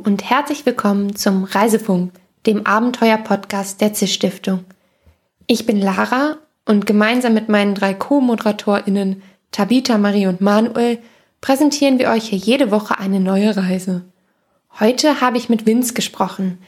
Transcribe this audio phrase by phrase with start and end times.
[0.00, 2.12] Hallo und herzlich willkommen zum Reisefunk,
[2.46, 4.64] dem Abenteuer-Podcast der ZIS Stiftung.
[5.46, 10.98] Ich bin Lara und gemeinsam mit meinen drei Co-ModeratorInnen Tabitha, Marie und Manuel
[11.40, 14.02] präsentieren wir euch hier jede Woche eine neue Reise.
[14.78, 16.58] Heute habe ich mit Vince gesprochen,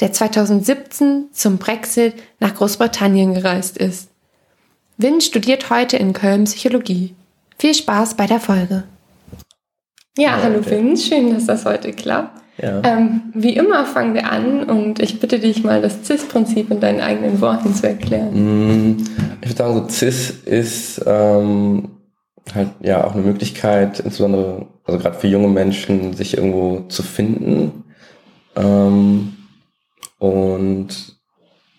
[0.00, 4.10] der 2017 zum Brexit nach Großbritannien gereist ist.
[4.96, 7.14] Vince studiert heute in Köln Psychologie.
[7.58, 8.84] Viel Spaß bei der Folge.
[10.18, 12.42] Ja, hallo Vince, schön, dass das heute klappt.
[12.62, 12.80] Ja.
[12.84, 17.00] Ähm, wie immer fangen wir an und ich bitte dich mal das CIS-Prinzip in deinen
[17.00, 18.94] eigenen Worten zu erklären.
[18.94, 19.04] Mm,
[19.40, 21.88] ich würde sagen, so CIS ist ähm,
[22.54, 27.84] halt ja auch eine Möglichkeit, insbesondere also gerade für junge Menschen, sich irgendwo zu finden.
[28.54, 29.34] Ähm,
[30.18, 30.88] und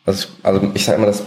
[0.06, 1.23] also, also ich sage immer, das,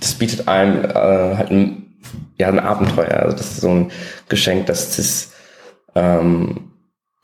[0.00, 1.94] das bietet einem äh, halt ein,
[2.38, 3.20] ja, ein Abenteuer.
[3.20, 3.90] Also das ist so ein
[4.30, 5.32] Geschenk, das CIS
[5.94, 6.70] ähm,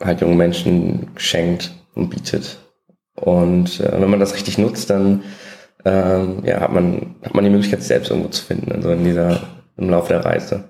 [0.00, 2.58] halt jungen Menschen schenkt und bietet.
[3.14, 5.22] Und äh, wenn man das richtig nutzt, dann
[5.84, 9.04] ähm, ja, hat man hat man die Möglichkeit, sich selbst irgendwo zu finden, also in
[9.04, 9.40] dieser
[9.76, 10.64] im Laufe der Reise.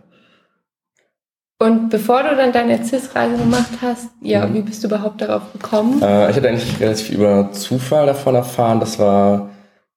[1.59, 4.55] Und bevor du dann deine CIS-Reise gemacht hast, ja, mhm.
[4.55, 6.01] wie bist du überhaupt darauf gekommen?
[6.01, 8.81] Äh, ich hatte eigentlich relativ über Zufall davon erfahren.
[8.81, 9.51] Das war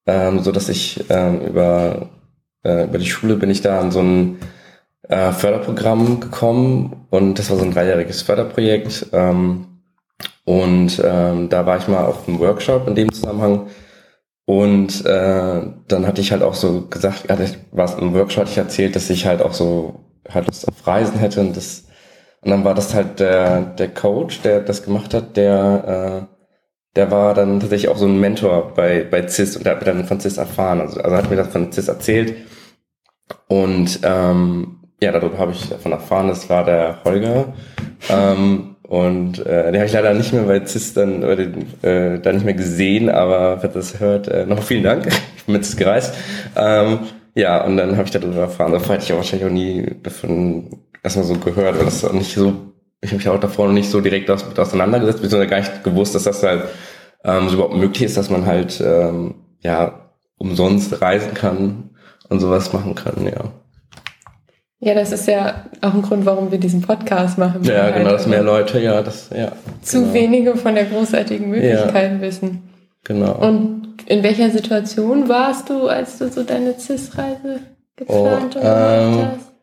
[0.06, 2.10] ähm, so, dass ich ähm, über
[2.64, 4.40] äh, über die Schule bin ich da an so ein
[5.10, 9.08] äh, Förderprogramm gekommen und das war so ein dreijähriges Förderprojekt.
[9.12, 9.68] Ähm,
[10.46, 13.68] und ähm, da war ich mal auf einem Workshop in dem Zusammenhang.
[14.46, 18.52] Und äh, dann hatte ich halt auch so gesagt, hatte ich, was im Workshop hatte
[18.52, 21.86] ich erzählt, dass ich halt auch so halt Lust auf Reisen hätte und das
[22.42, 26.36] und dann war das halt der der Coach, der das gemacht hat, der äh,
[26.96, 29.94] der war dann tatsächlich auch so ein Mentor bei bei CIS und der hat mir
[29.94, 32.36] dann von CIS erfahren, also, also hat mir das von CIS erzählt
[33.48, 37.54] und ähm, ja, darüber habe ich davon erfahren, das war der Holger.
[38.10, 42.46] Ähm, und äh, den habe ich leider nicht mehr bei CIS dann, äh, dann nicht
[42.46, 45.08] mehr gesehen, aber wer das hört, äh, nochmal vielen Dank.
[45.36, 46.16] Ich bin mit CIS gereist.
[46.56, 47.00] Ähm,
[47.36, 48.72] ja, und dann habe ich darüber erfahren.
[48.72, 50.70] Davor hätte ich auch wahrscheinlich auch nie davon
[51.02, 52.54] erstmal so gehört, weil das auch nicht so,
[53.02, 55.84] ich habe mich auch davor noch nicht so direkt aus, mit auseinandergesetzt, beziehungsweise gar nicht
[55.84, 56.64] gewusst, dass das halt
[57.26, 61.90] ähm, so überhaupt möglich ist, dass man halt ähm, ja umsonst reisen kann
[62.30, 63.52] und sowas machen kann, ja.
[64.86, 67.64] Ja, das ist ja auch ein Grund, warum wir diesen Podcast machen.
[67.64, 69.54] Ja, genau, dass mehr Leute, ja, das, ja.
[69.82, 70.14] Zu genau.
[70.14, 72.64] wenige von der großartigen Möglichkeit ja, wissen.
[73.06, 73.34] Genau.
[73.36, 77.62] Und in welcher Situation warst du, als du so deine CIS-Reise
[77.96, 79.54] geplant oh, und ähm, hast?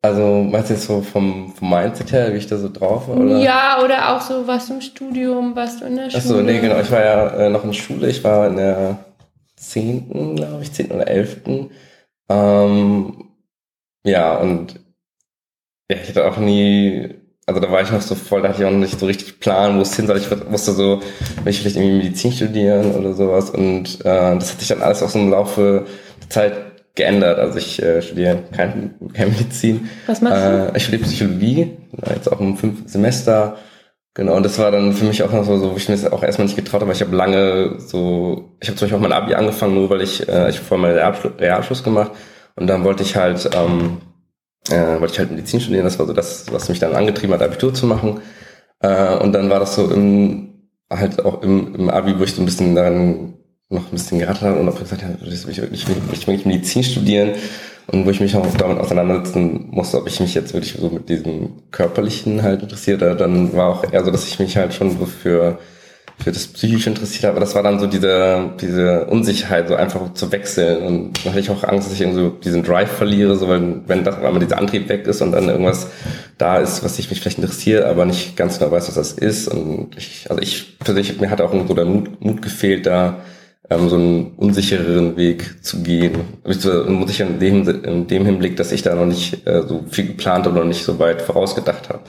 [0.00, 3.18] Also meinst du jetzt so vom, vom Mindset her, wie ich da so drauf war?
[3.18, 3.36] Oder?
[3.36, 6.22] Ja, oder auch so, was du im Studium, was du in der Schule?
[6.22, 6.80] Achso, nee, genau.
[6.80, 8.08] Ich war ja äh, noch in der Schule.
[8.08, 8.98] Ich war in der
[9.56, 11.70] zehnten, glaube ich, zehnten oder elften.
[12.28, 13.28] Ähm,
[14.04, 14.80] ja, und
[15.90, 17.14] ja, ich hatte auch nie,
[17.46, 19.76] also da war ich noch so voll, da hatte ich auch nicht so richtig Plan,
[19.76, 20.18] wo es hin soll.
[20.18, 21.00] Ich wusste so,
[21.42, 23.50] will ich vielleicht irgendwie Medizin studieren oder sowas.
[23.50, 25.86] Und äh, das hat sich dann alles auch so im Laufe
[26.22, 26.54] der Zeit
[26.94, 27.38] geändert.
[27.38, 29.88] Also ich äh, studiere kein, kein Medizin.
[30.06, 30.72] Was machst du?
[30.72, 31.76] Äh, ich studiere Psychologie,
[32.14, 33.56] jetzt auch im fünften Semester.
[34.14, 36.12] Genau, und das war dann für mich auch noch so, so wo ich mir das
[36.12, 39.02] auch erstmal nicht getraut habe, weil ich habe lange so, ich habe zum Beispiel auch
[39.02, 42.12] mein Abi angefangen, nur weil ich, äh, ich vorher mal Realschluss, Realschluss gemacht
[42.56, 43.98] und dann wollte ich halt, ähm,
[44.68, 45.84] äh, wollte ich halt Medizin studieren.
[45.84, 48.20] Das war so das, was mich dann angetrieben hat, Abitur zu machen.
[48.80, 52.42] Äh, und dann war das so im, halt auch im, im Abi, wo ich so
[52.42, 53.34] ein bisschen daran
[53.68, 56.84] noch ein bisschen geraten habe und auch gesagt habe, ich will wirklich, ich will Medizin
[56.84, 57.32] studieren
[57.86, 61.08] und wo ich mich auch damit auseinandersetzen musste, ob ich mich jetzt wirklich so mit
[61.08, 63.02] diesem körperlichen halt interessiert.
[63.02, 65.58] Dann war auch eher so, dass ich mich halt schon so für
[66.22, 67.32] für das psychisch interessiert habe.
[67.32, 70.82] Aber das war dann so diese, diese Unsicherheit, so einfach zu wechseln.
[70.82, 73.80] Und da hatte ich auch Angst, dass ich irgendwie so diesen Drive verliere, so weil
[73.86, 75.88] wenn das einmal dieser Antrieb weg ist und dann irgendwas
[76.38, 79.48] da ist, was ich mich vielleicht interessiert, aber nicht ganz genau weiß, was das ist.
[79.48, 83.20] Und ich, also ich persönlich, mir hat auch so der Mut, Mut gefehlt, da
[83.68, 86.12] ähm, so einen unsichereren Weg zu gehen.
[86.44, 90.08] Muss ich in dem, in dem Hinblick, dass ich da noch nicht äh, so viel
[90.08, 92.00] geplant und noch nicht so weit vorausgedacht habe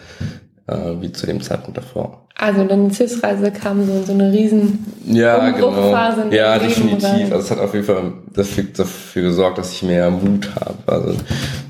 [0.67, 2.27] äh, wie zu dem Zeitpunkt davor.
[2.35, 5.93] Also deine CIS-Reise kam so in so eine riesen ja, genau.
[6.31, 7.31] Ja, definitiv.
[7.31, 10.77] Also es hat auf jeden Fall dafür, dafür gesorgt, dass ich mehr Mut habe.
[10.87, 11.15] Also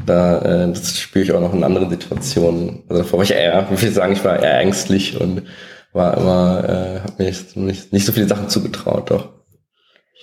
[0.06, 2.84] da äh, das spüre ich auch noch in anderen Situationen.
[2.88, 5.44] Also davor war ich eher, wie viel sagen, ich war eher ängstlich und
[5.92, 9.30] war immer, äh, habe mir nicht, nicht so viele Sachen zugetraut, doch.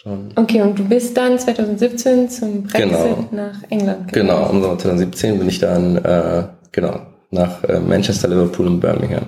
[0.03, 0.31] Schon.
[0.35, 3.29] Okay, und du bist dann 2017 zum Brexit genau.
[3.33, 4.29] nach England gegangen.
[4.29, 9.27] Genau, um 2017 bin ich dann, äh, genau, nach äh, Manchester, Liverpool und Birmingham.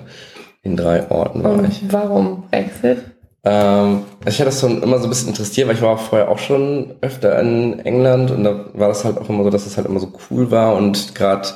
[0.61, 1.81] In drei Orten war und ich.
[1.89, 2.99] Warum Brexit?
[3.43, 6.39] Ähm, ich hatte das schon immer so ein bisschen interessiert, weil ich war vorher auch
[6.39, 9.87] schon öfter in England und da war das halt auch immer so, dass es halt
[9.87, 11.49] immer so cool war und gerade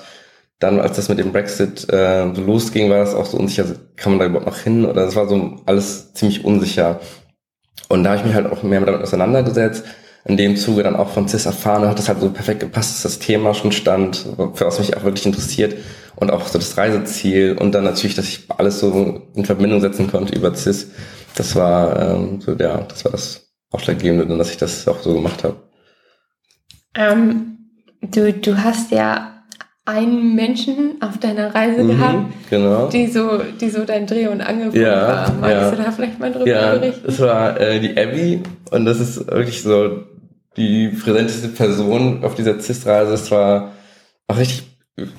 [0.59, 3.65] dann, als das mit dem Brexit äh, so losging, war das auch so unsicher,
[3.95, 4.85] kann man da überhaupt noch hin?
[4.85, 7.00] Oder das war so alles ziemlich unsicher.
[7.89, 9.85] Und da habe ich mich halt auch mehr damit auseinandergesetzt.
[10.25, 12.95] In dem Zuge dann auch von CIS erfahren, da hat das halt so perfekt gepasst,
[12.95, 15.75] dass das Thema schon stand, für was mich auch wirklich interessiert
[16.17, 20.09] und auch so das Reiseziel und dann natürlich, dass ich alles so in Verbindung setzen
[20.11, 20.91] konnte über CIS.
[21.35, 25.43] Das war ähm, so, ja, das war das Ausschlaggebende, dass ich das auch so gemacht
[25.43, 25.57] habe.
[26.95, 27.57] Ähm,
[28.01, 29.43] du, du hast ja
[29.85, 32.87] einen Menschen auf deiner Reise mhm, gehabt, genau.
[32.87, 35.33] die so, die so dein Dreh- und Angelpunkt ja, war.
[35.33, 35.71] Magst ja.
[35.71, 37.03] du da vielleicht mal drüber ja, berichten?
[37.05, 38.41] Das war äh, die Abby
[38.71, 40.03] und das ist wirklich so
[40.57, 43.13] die präsenteste Person auf dieser CIS-Reise.
[43.13, 43.73] Es war
[44.27, 44.66] auch richtig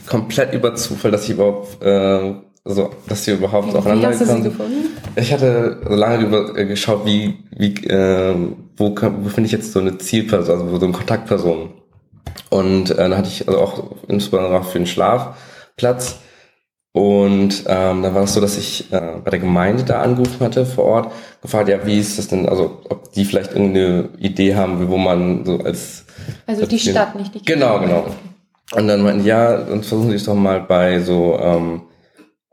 [0.07, 2.35] komplett über Zufall, dass ich überhaupt, äh,
[2.65, 4.97] also, dass sie überhaupt aufeinander wie hast du sie gefunden?
[5.17, 8.35] Ich hatte so lange über, äh, geschaut, wie, wie, äh,
[8.77, 11.71] wo, wo finde ich jetzt so eine Zielperson, also so eine Kontaktperson.
[12.51, 16.19] Und äh, dann hatte ich also auch insbesondere auch für den Schlafplatz.
[16.93, 20.67] Und ähm, dann war es so, dass ich äh, bei der Gemeinde da angerufen hatte
[20.67, 24.89] vor Ort, gefragt, ja, wie ist das denn, also ob die vielleicht irgendeine Idee haben,
[24.89, 26.07] wo man so als
[26.47, 27.61] Also die Stadt, nicht die Kirche.
[27.61, 28.07] Genau, genau.
[28.73, 31.83] Und dann meinten, ja, dann versuchen sie es doch mal bei so, ähm,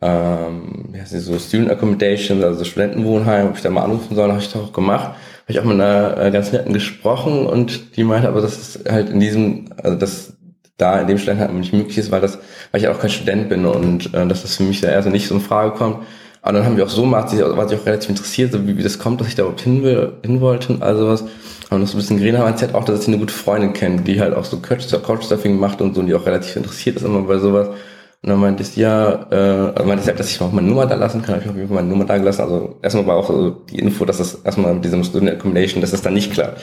[0.02, 4.52] ähm, wie so Student Accommodation, also Studentenwohnheim, ob ich da mal anrufen soll, habe ich
[4.52, 5.16] doch auch gemacht
[5.46, 8.92] habe ich auch mit einer äh, ganz netten gesprochen und die meinte aber, dass es
[8.92, 10.34] halt in diesem, also dass
[10.78, 12.40] da in dem Stand halt nicht möglich ist, weil das,
[12.72, 15.28] weil ich auch kein Student bin und äh, dass das für mich da erst nicht
[15.28, 16.00] so in Frage kommt.
[16.42, 18.84] Aber dann haben wir auch so gemacht, war sich auch relativ interessiert, so wie, wie
[18.84, 21.26] das kommt, dass ich da überhaupt hin will, hin wollte und all sowas.
[21.70, 24.22] Und das ein bisschen geredet haben, erzählt auch, dass ich eine gute Freundin kenne, die
[24.22, 27.38] halt auch so Couchsurfing macht und so, und die auch relativ interessiert ist immer bei
[27.40, 27.70] sowas.
[28.26, 31.22] Und dann meinte ich, ja, äh, meinte ich, dass ich auch meine Nummer da lassen
[31.22, 31.40] kann.
[31.42, 32.42] Ich habe meine Nummer da gelassen.
[32.42, 35.92] Also erstmal war auch so die Info, dass das erstmal mit diesem Student Accommodation, dass
[35.92, 36.60] das dann nicht klappt.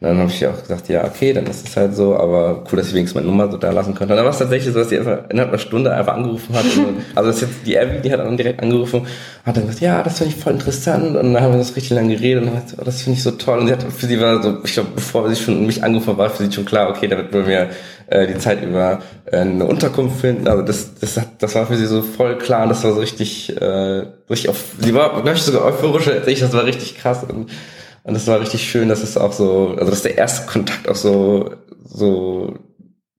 [0.00, 2.76] Und dann habe ich auch gesagt, ja, okay, dann ist es halt so, aber cool,
[2.76, 4.12] dass ich wenigstens meine Nummer so da lassen konnte.
[4.12, 6.64] Und dann war es tatsächlich so, dass die einfach innerhalb einer Stunde einfach angerufen hat.
[6.76, 9.06] Und, also das ist jetzt die Abby, die hat dann direkt angerufen,
[9.46, 11.16] hat dann gesagt, ja, das finde ich voll interessant.
[11.16, 13.22] Und dann haben wir das richtig lange geredet und dann hat, oh, das finde ich
[13.22, 13.60] so toll.
[13.60, 16.18] Und sie hat, für sie war so, ich glaube, bevor sie schon mich angerufen hat,
[16.18, 17.70] war für sie schon klar, okay, da wird bei mir
[18.06, 20.48] äh, die Zeit über äh, eine Unterkunft finden.
[20.48, 24.04] Also das, das, das war für sie so voll klar das war so richtig, äh,
[24.30, 27.24] richtig auf, sie war, glaube ich, sogar euphorischer als ich, das war richtig krass.
[27.24, 27.50] Und
[28.06, 30.94] und es war richtig schön, dass es auch so, also dass der erste Kontakt auch
[30.94, 31.50] so,
[31.84, 32.54] so,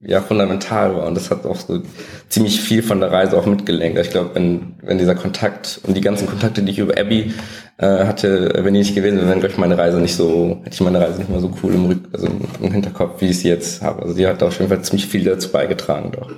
[0.00, 1.06] ja, fundamental war.
[1.06, 1.82] Und das hat auch so
[2.28, 3.98] ziemlich viel von der Reise auch mitgelenkt.
[3.98, 7.34] Ich glaube, wenn, wenn dieser Kontakt und die ganzen Kontakte, die ich über Abby
[7.78, 10.74] äh, hatte, wenn die nicht gewesen wären, wäre, glaube ich, meine Reise nicht so, hätte
[10.74, 12.28] ich meine Reise nicht mehr so cool im Rück, also
[12.60, 14.02] im Hinterkopf, wie ich sie jetzt habe.
[14.02, 16.30] Also die hat auf jeden Fall ziemlich viel dazu beigetragen, doch.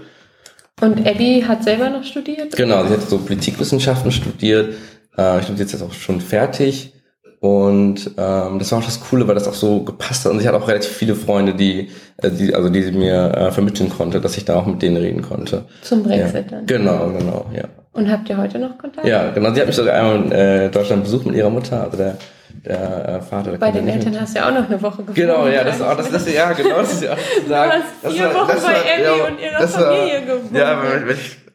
[0.80, 2.56] Und Abby hat selber noch studiert?
[2.56, 4.74] Genau, sie hat so Politikwissenschaften studiert.
[5.18, 6.94] Äh, ich glaube, sie ist jetzt auch schon fertig.
[7.40, 10.32] Und ähm, das war auch das Coole, weil das auch so gepasst hat.
[10.32, 11.88] Und ich hatte auch relativ viele Freunde, die,
[12.18, 14.98] äh, die also die sie mir äh, vermitteln konnte, dass ich da auch mit denen
[14.98, 15.64] reden konnte.
[15.80, 16.58] Zum Brexit ja.
[16.58, 16.66] dann.
[16.66, 17.64] Genau, genau, ja.
[17.92, 19.06] Und habt ihr heute noch Kontakt?
[19.06, 19.54] Ja, genau.
[19.54, 22.18] Sie hat mich sogar einmal in äh, Deutschland besucht mit ihrer Mutter, also der,
[22.62, 23.52] der äh, Vater.
[23.52, 24.20] Der bei den Eltern mit.
[24.20, 25.14] hast du ja auch noch eine Woche gefunden.
[25.14, 27.72] Genau, ja, das, auch, das, das, ja, genau, das ist ja auch sagen.
[28.02, 30.54] Du hast vier das war, Wochen bei Abby ja, und ihrer Familie gewohnt.
[30.54, 30.82] Ja,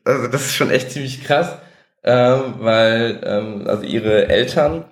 [0.03, 1.57] also das ist schon echt ziemlich krass,
[2.03, 4.85] ähm, weil ähm, also ihre Eltern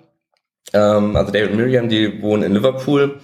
[0.72, 3.20] ähm, also David und Miriam, die wohnen in Liverpool.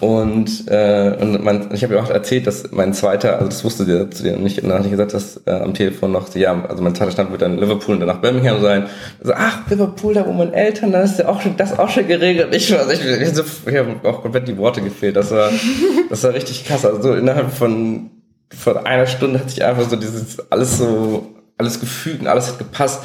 [0.00, 3.84] Und, äh, und mein, ich habe ja auch erzählt, dass mein zweiter, also das wusste
[3.86, 6.66] sie zu dir nicht, und dann hatte ich gesagt, dass äh, am Telefon noch, ja,
[6.68, 8.88] also mein zweiter Stand wird dann Liverpool und danach Birmingham sein.
[9.20, 12.06] Also, ach, Liverpool, da wo meine Eltern, dann ist ja auch schon, das auch schon
[12.06, 12.54] geregelt.
[12.54, 15.16] Ich, also ich, ich, ich habe auch komplett die Worte gefehlt.
[15.16, 15.50] Das war,
[16.10, 16.84] das war richtig krass.
[16.84, 18.10] Also so innerhalb von,
[18.54, 22.58] von einer Stunde hat sich einfach so dieses, alles so, alles gefügt und alles hat
[22.58, 23.02] gepasst.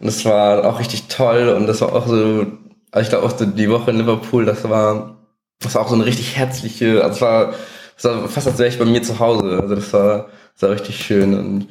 [0.00, 2.46] Und das war auch richtig toll und das war auch so
[2.92, 5.16] also ich glaube auch so die Woche in Liverpool, das war,
[5.60, 7.54] das war auch so eine richtig herzliche, also es war,
[7.96, 9.58] es war fast als wäre ich bei mir zu Hause.
[9.60, 11.68] Also das war, das war richtig schön und,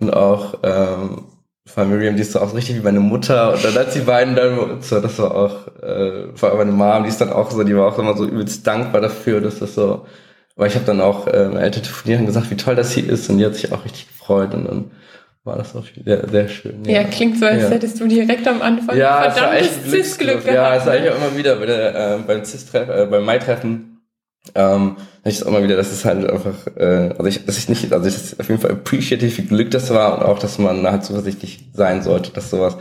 [0.00, 1.24] und auch, ähm,
[1.66, 4.36] von Miriam, die ist so auch richtig wie meine Mutter und dann als die beiden
[4.36, 7.62] dann, so, das war auch, äh, vor allem meine Mom, die ist dann auch so,
[7.64, 10.06] die war auch immer so übelst dankbar dafür, dass das so,
[10.56, 13.08] weil ich habe dann auch äh, meine Eltern telefoniert und gesagt, wie toll das hier
[13.08, 14.90] ist und die hat sich auch richtig gefreut und dann
[15.46, 16.84] war das auch sehr, sehr schön.
[16.84, 17.02] Ja.
[17.02, 17.70] ja, klingt so, als ja.
[17.70, 20.54] hättest du direkt am Anfang ja, verdammtes CIS-Glück gehabt.
[20.54, 24.02] Ja, das war ich auch immer wieder bei der, äh, beim CIS-Treffen, äh, beim Mai-Treffen.
[24.54, 27.68] Ähm, ich das auch immer wieder, dass es halt einfach, äh, also ich, dass ich
[27.68, 30.38] nicht, also ich das auf jeden Fall appreciate, wie viel Glück das war und auch,
[30.38, 32.76] dass man halt zuversichtlich sein sollte, dass sowas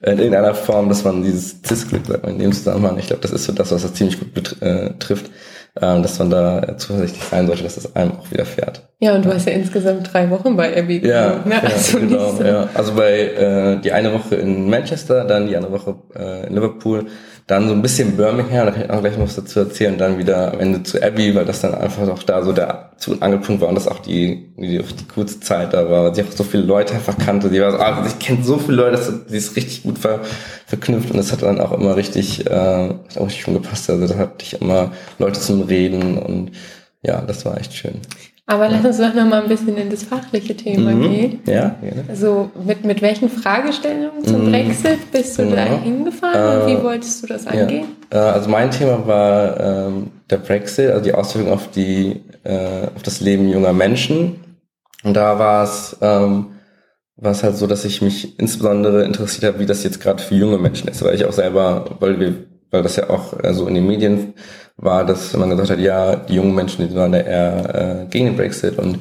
[0.00, 3.52] in irgendeiner Form, dass man dieses CIS-Glück in dem Zusammenhang, ich glaube, das ist so
[3.52, 5.26] das, was das ziemlich gut betrifft.
[5.26, 5.30] Äh,
[5.80, 8.88] dass man da zuversichtlich sein sollte, dass das einem auch wieder fährt.
[9.00, 11.62] Ja, und du hast ja insgesamt drei Wochen bei Abby ja, ne?
[11.62, 12.42] also genau, so.
[12.42, 12.68] ja.
[12.74, 17.06] Also bei äh, die eine Woche in Manchester, dann die andere Woche äh, in Liverpool.
[17.48, 19.98] Dann so ein bisschen Birmingham, da kann ich auch gleich noch was dazu erzählen, und
[19.98, 23.12] dann wieder am Ende zu Abbey, weil das dann einfach auch da so der Zu-
[23.12, 26.22] und Angelpunkt war und das auch die, die, die kurze Zeit da war, weil sie
[26.24, 27.48] auch so viele Leute einfach kannte.
[27.48, 30.20] Sie war so, ah, ich kenne so viele Leute, das, sie ist richtig gut ver,
[30.66, 33.88] verknüpft und das hat dann auch immer richtig, äh, hat auch richtig schon gepasst.
[33.88, 36.52] Also da hatte ich immer Leute zum Reden und
[37.02, 38.00] ja, das war echt schön.
[38.50, 41.02] Aber lass uns doch noch mal ein bisschen in das fachliche Thema Mhm.
[41.02, 41.40] gehen.
[41.46, 42.04] Ja, gerne.
[42.08, 44.50] Also mit, mit welchen Fragestellungen zum Mhm.
[44.50, 45.80] Brexit bist du da Genau.
[45.82, 47.50] hingefahren und Äh, wie wolltest du das Ja.
[47.50, 47.88] angehen?
[48.08, 53.02] Äh, also mein Thema war ähm, der Brexit, also die Auswirkungen auf die äh, auf
[53.02, 54.36] das Leben junger Menschen.
[55.04, 56.46] Und da war es ähm,
[57.16, 60.36] war es halt so, dass ich mich insbesondere interessiert habe, wie das jetzt gerade für
[60.36, 62.34] junge Menschen ist, weil ich auch selber, weil wir,
[62.70, 64.32] weil das ja auch äh, so in den Medien
[64.78, 68.36] war, dass man gesagt hat, ja, die jungen Menschen, die waren eher äh, gegen den
[68.36, 68.98] Brexit und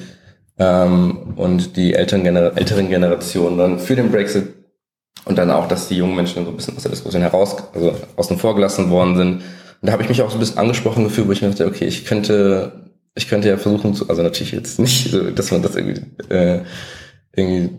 [0.60, 4.54] ähm, und die älteren, Gener älteren Generationen dann für den Brexit
[5.26, 7.94] und dann auch, dass die jungen Menschen so ein bisschen aus der Diskussion heraus, also
[8.16, 9.34] außen vor gelassen worden sind.
[9.34, 9.44] Und
[9.84, 11.86] da habe ich mich auch so ein bisschen angesprochen gefühlt, wo ich mir dachte, okay,
[11.86, 12.72] ich könnte,
[13.14, 16.02] ich könnte ja versuchen zu, also natürlich jetzt nicht, so, dass man das irgendwie,
[16.34, 16.62] äh,
[17.38, 17.70] irgendwie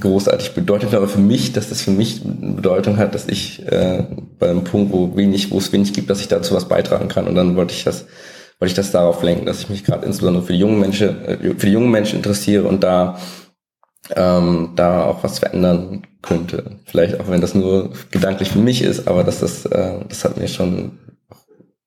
[0.00, 4.04] großartig bedeutet, aber für mich, dass das für mich eine Bedeutung hat, dass ich äh,
[4.38, 7.26] bei einem Punkt, wo wenig, wo es wenig gibt, dass ich dazu was beitragen kann.
[7.26, 8.06] Und dann wollte ich das,
[8.60, 11.54] wollte ich das darauf lenken, dass ich mich gerade insbesondere für die jungen Menschen, äh,
[11.56, 13.18] für die jungen Menschen interessiere und da
[14.14, 16.78] ähm, da auch was verändern könnte.
[16.84, 20.36] Vielleicht auch wenn das nur gedanklich für mich ist, aber dass das, äh, das hat
[20.36, 20.98] mir schon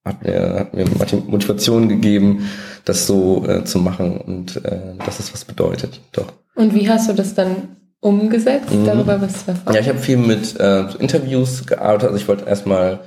[0.04, 0.86] hat mir, hat mir
[1.26, 2.48] Motivation gegeben,
[2.88, 6.00] das so äh, zu machen und äh, dass es was bedeutet.
[6.12, 6.32] Doch.
[6.54, 8.86] Und wie hast du das dann umgesetzt, Mhm.
[8.86, 9.74] darüber was zu erfahren?
[9.74, 12.08] Ja, ich habe viel mit äh, Interviews gearbeitet.
[12.10, 13.00] Also ich wollte erstmal,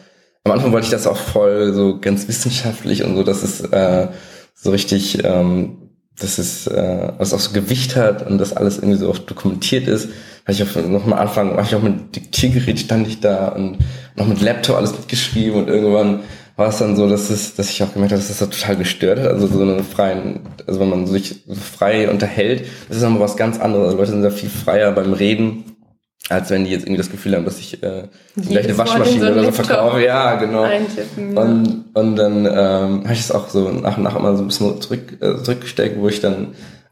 [0.44, 4.08] am Anfang wollte ich das auch voll so ganz wissenschaftlich und so, dass es äh,
[4.54, 5.78] so richtig, ähm,
[6.20, 9.88] dass es äh, was auch so Gewicht hat und dass alles irgendwie so auch dokumentiert
[9.88, 10.10] ist.
[10.44, 13.78] Habe ich auch noch mal Anfang, habe ich auch mit Diktiergerät stand ich da und
[14.16, 16.20] noch mit Laptop alles mitgeschrieben und irgendwann
[16.62, 18.78] war es dann so, dass es, dass ich auch gemerkt habe, dass das so total
[18.78, 19.28] gestört hat.
[19.28, 23.36] Also so einen freien, also wenn man sich so frei unterhält, das ist nochmal was
[23.36, 23.88] ganz anderes.
[23.88, 25.64] Also Leute sind da viel freier beim Reden,
[26.30, 28.04] als wenn die jetzt irgendwie das Gefühl haben, dass ich äh,
[28.40, 30.06] vielleicht eine Waschmaschine so oder so verkaufe.
[30.06, 30.68] Ja, genau.
[31.18, 34.48] Und, und dann ähm, habe ich es auch so nach und nach immer so ein
[34.48, 36.50] bisschen zurück, äh, zurückgesteckt, wo ich dann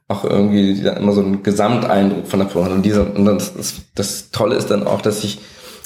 [0.08, 2.76] auch irgendwie dann immer so einen Gesamteindruck von der Person hatte.
[2.76, 5.38] Und, dieser, und das, das, das Tolle ist dann auch, dass ich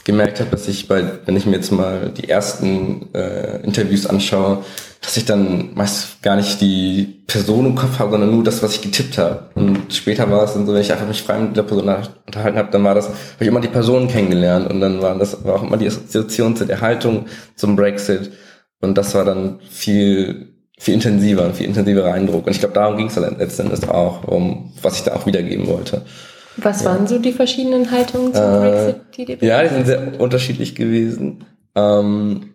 [0.04, 4.64] gemerkt habe, dass ich bei, wenn ich mir jetzt mal die ersten äh, Interviews anschaue,
[5.02, 8.76] dass ich dann meist gar nicht die Person im Kopf habe, sondern nur das, was
[8.76, 9.50] ich getippt habe.
[9.56, 11.90] Und später war es dann so, wenn ich einfach mich frei mit der Person
[12.26, 15.44] unterhalten habe, dann war das, habe ich immer die Person kennengelernt und dann war das
[15.46, 18.32] war auch immer die Assoziation zu der Haltung zum Brexit.
[18.82, 22.46] Und das war dann viel, viel intensiver, viel intensiverer Eindruck.
[22.46, 25.68] Und ich glaube, darum ging es dann letztendlich auch, um was ich da auch wiedergeben
[25.68, 26.02] wollte.
[26.58, 30.20] Was waren so die verschiedenen Haltungen zum Äh, Brexit, die dir Ja, die sind sehr
[30.20, 31.46] unterschiedlich gewesen.
[31.76, 32.54] Ähm,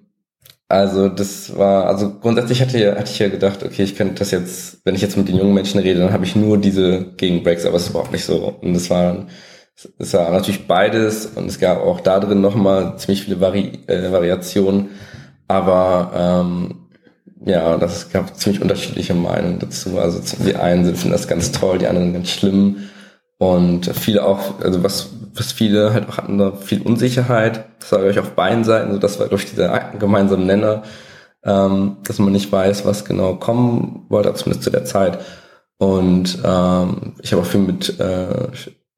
[0.69, 4.31] also das war, also grundsätzlich hatte, ja- hatte ich ja gedacht, okay, ich könnte das
[4.31, 7.43] jetzt, wenn ich jetzt mit den jungen Menschen rede, dann habe ich nur diese gegen
[7.43, 8.55] Brexit, aber es ist überhaupt nicht so.
[8.61, 9.26] Und es war,
[9.99, 14.12] es war natürlich beides und es gab auch da drin nochmal ziemlich viele Vari äh,
[14.12, 14.90] Variationen.
[15.49, 16.12] Aber
[16.45, 16.75] ähm,
[17.47, 19.99] ja, das gab ziemlich unterschiedliche Meinungen dazu.
[19.99, 22.76] Also die einen sind- finden das ganz toll, die anderen ganz schlimm.
[23.38, 27.66] Und viele auch, also was, was viele halt auch hatten, da viel Unsicherheit.
[27.78, 28.92] Das war, glaube ich, auf beiden Seiten.
[28.92, 30.83] So, das war, ich, dieser gemeinsame Nenner,
[31.45, 35.21] ähm, dass man nicht weiß, was genau kommen wollte, zumindest zu der Zeit.
[35.78, 38.49] Und ähm, ich habe auch viel mit äh,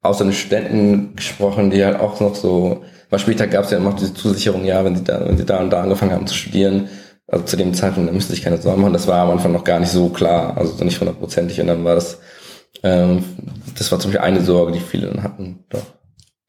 [0.01, 4.15] ausländischen Studenten gesprochen, die halt auch noch so, weil später gab es ja noch diese
[4.15, 6.89] Zusicherung, ja, wenn sie da, wenn sie da und da angefangen haben zu studieren,
[7.27, 8.93] also zu dem Zeitpunkt, dann müssen sie sich keine Sorgen machen.
[8.93, 11.61] Das war am Anfang noch gar nicht so klar, also so nicht hundertprozentig.
[11.61, 12.19] Und dann war das,
[12.83, 13.23] ähm,
[13.77, 15.63] das war zum Beispiel eine Sorge, die viele dann hatten.
[15.69, 15.83] Doch.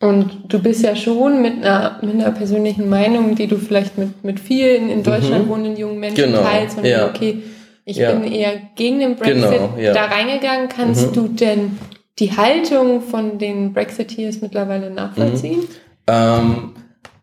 [0.01, 4.25] Und du bist ja schon mit einer, mit einer persönlichen Meinung, die du vielleicht mit,
[4.25, 5.49] mit vielen in Deutschland Mhm.
[5.51, 7.07] wohnenden jungen Menschen Genau, teilst und ja.
[7.09, 7.43] okay,
[7.85, 8.13] ich Ja.
[8.13, 9.93] bin eher gegen den Brexit Genau, ja.
[9.93, 10.69] da reingegangen.
[10.69, 11.13] Kannst Mhm.
[11.13, 11.79] du denn
[12.19, 15.61] die Haltung von den Brexiteers mittlerweile nachvollziehen?
[16.09, 16.73] Ähm,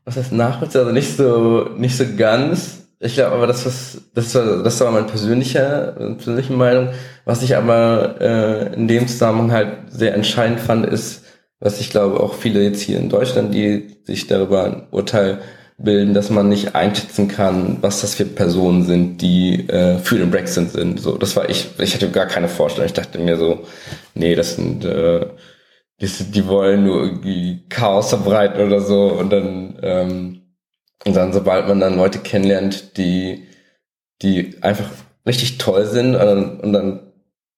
[0.06, 0.82] was heißt nachvollziehen?
[0.82, 2.89] Also nicht so, nicht so ganz.
[3.02, 6.90] Ich glaube aber, das, was, das war, das war meine persönliche, persönliche Meinung.
[7.26, 11.24] Was ich aber äh, in dem Zusammenhang halt sehr entscheidend fand, ist,
[11.62, 15.40] was ich glaube auch viele jetzt hier in Deutschland, die sich darüber ein Urteil
[15.78, 20.30] bilden, dass man nicht einschätzen kann, was das für Personen sind, die äh, für den
[20.30, 21.00] Brexit sind.
[21.00, 21.70] So, das war ich.
[21.80, 22.88] Ich hatte gar keine Vorstellung.
[22.88, 23.62] Ich dachte mir so,
[24.14, 25.26] nee, das sind äh,
[26.02, 30.39] die, sind- die wollen nur irgendwie Chaos verbreiten oder so und dann ähm,
[31.06, 33.48] und dann sobald man dann Leute kennenlernt, die
[34.22, 34.90] die einfach
[35.26, 37.00] richtig toll sind und dann, und dann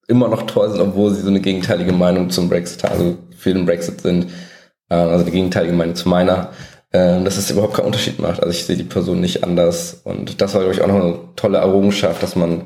[0.07, 3.65] immer noch toll sind, obwohl sie so eine gegenteilige Meinung zum Brexit, also für den
[3.65, 4.27] Brexit sind,
[4.89, 6.49] äh, also eine gegenteilige Meinung zu meiner,
[6.91, 8.41] ähm, dass es überhaupt keinen Unterschied macht.
[8.41, 10.01] Also ich sehe die Person nicht anders.
[10.03, 12.63] Und das war, glaube ich, auch noch eine tolle Errungenschaft, dass man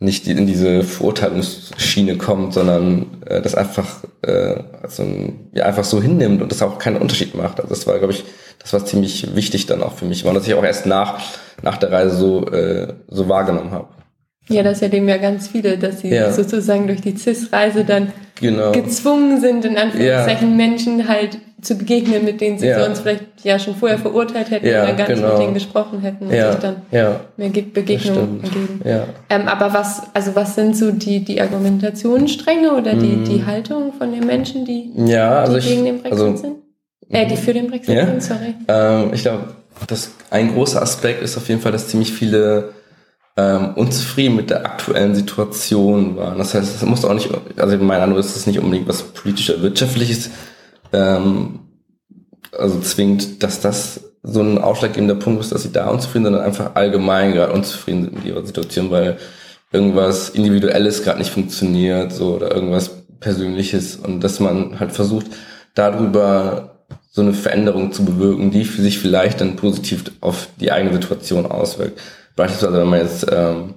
[0.00, 5.04] nicht in diese Verurteilungsschiene kommt, sondern äh, das einfach also,
[5.52, 7.60] ja, einfach so hinnimmt und das auch keinen Unterschied macht.
[7.60, 8.24] Also das war, glaube ich,
[8.58, 11.20] das war ziemlich wichtig dann auch für mich, weil das ich auch erst nach,
[11.62, 13.88] nach der Reise so, äh, so wahrgenommen habe.
[14.48, 16.32] Ja, das erleben ja ganz viele, dass sie ja.
[16.32, 18.72] sozusagen durch die CIS-Reise dann genau.
[18.72, 20.56] gezwungen sind, in Anführungszeichen ja.
[20.56, 22.84] Menschen halt zu begegnen, mit denen sie ja.
[22.84, 25.20] sonst vielleicht ja schon vorher verurteilt hätten oder gar genau.
[25.20, 28.80] nicht mit denen gesprochen hätten und sich dann mehr Begegnungen ergeben.
[29.28, 33.24] Ähm, aber was, also was sind so die, die Argumentationsstränge oder die, mm.
[33.24, 36.56] die Haltung von den Menschen, die, also die gegen ich, den Brexit also, sind?
[37.10, 38.20] Äh, die für den Brexit ja?
[38.20, 38.54] sorry.
[38.68, 39.54] Ähm, ich glaube,
[39.86, 42.72] das ein großer Aspekt ist auf jeden Fall, dass ziemlich viele
[43.36, 46.38] ähm, unzufrieden mit der aktuellen Situation waren.
[46.38, 49.02] Das heißt, es muss auch nicht, also in meiner Ansicht ist es nicht unbedingt was
[49.02, 50.30] politisch oder wirtschaftliches,
[50.92, 51.60] ähm,
[52.56, 56.42] also zwingt, dass das so ein ausschlaggebender Punkt ist, dass sie da unzufrieden sind, sondern
[56.42, 59.18] einfach allgemein gerade unzufrieden sind mit ihrer Situation, weil
[59.70, 65.26] irgendwas Individuelles gerade nicht funktioniert, so oder irgendwas Persönliches und dass man halt versucht,
[65.74, 66.77] darüber
[67.18, 71.46] so eine Veränderung zu bewirken, die für sich vielleicht dann positiv auf die eigene Situation
[71.46, 72.00] auswirkt.
[72.36, 73.74] Beispielsweise, wenn man jetzt ähm,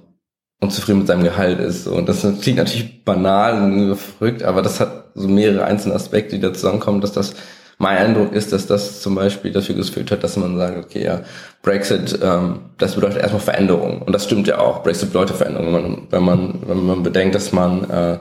[0.60, 1.88] unzufrieden mit seinem Gehalt ist.
[1.88, 6.40] Und das klingt natürlich banal und verrückt, aber das hat so mehrere einzelne Aspekte, die
[6.40, 7.34] da zusammenkommen, dass das
[7.78, 11.22] mein Eindruck ist, dass das zum Beispiel dafür geführt hat, dass man sagt, okay, ja,
[11.62, 14.02] Brexit, ähm, das bedeutet erstmal Veränderung.
[14.02, 14.84] Und das stimmt ja auch.
[14.84, 15.74] Brexit bedeutet Veränderung.
[15.74, 18.18] Wenn man, wenn man, wenn man bedenkt, dass man äh,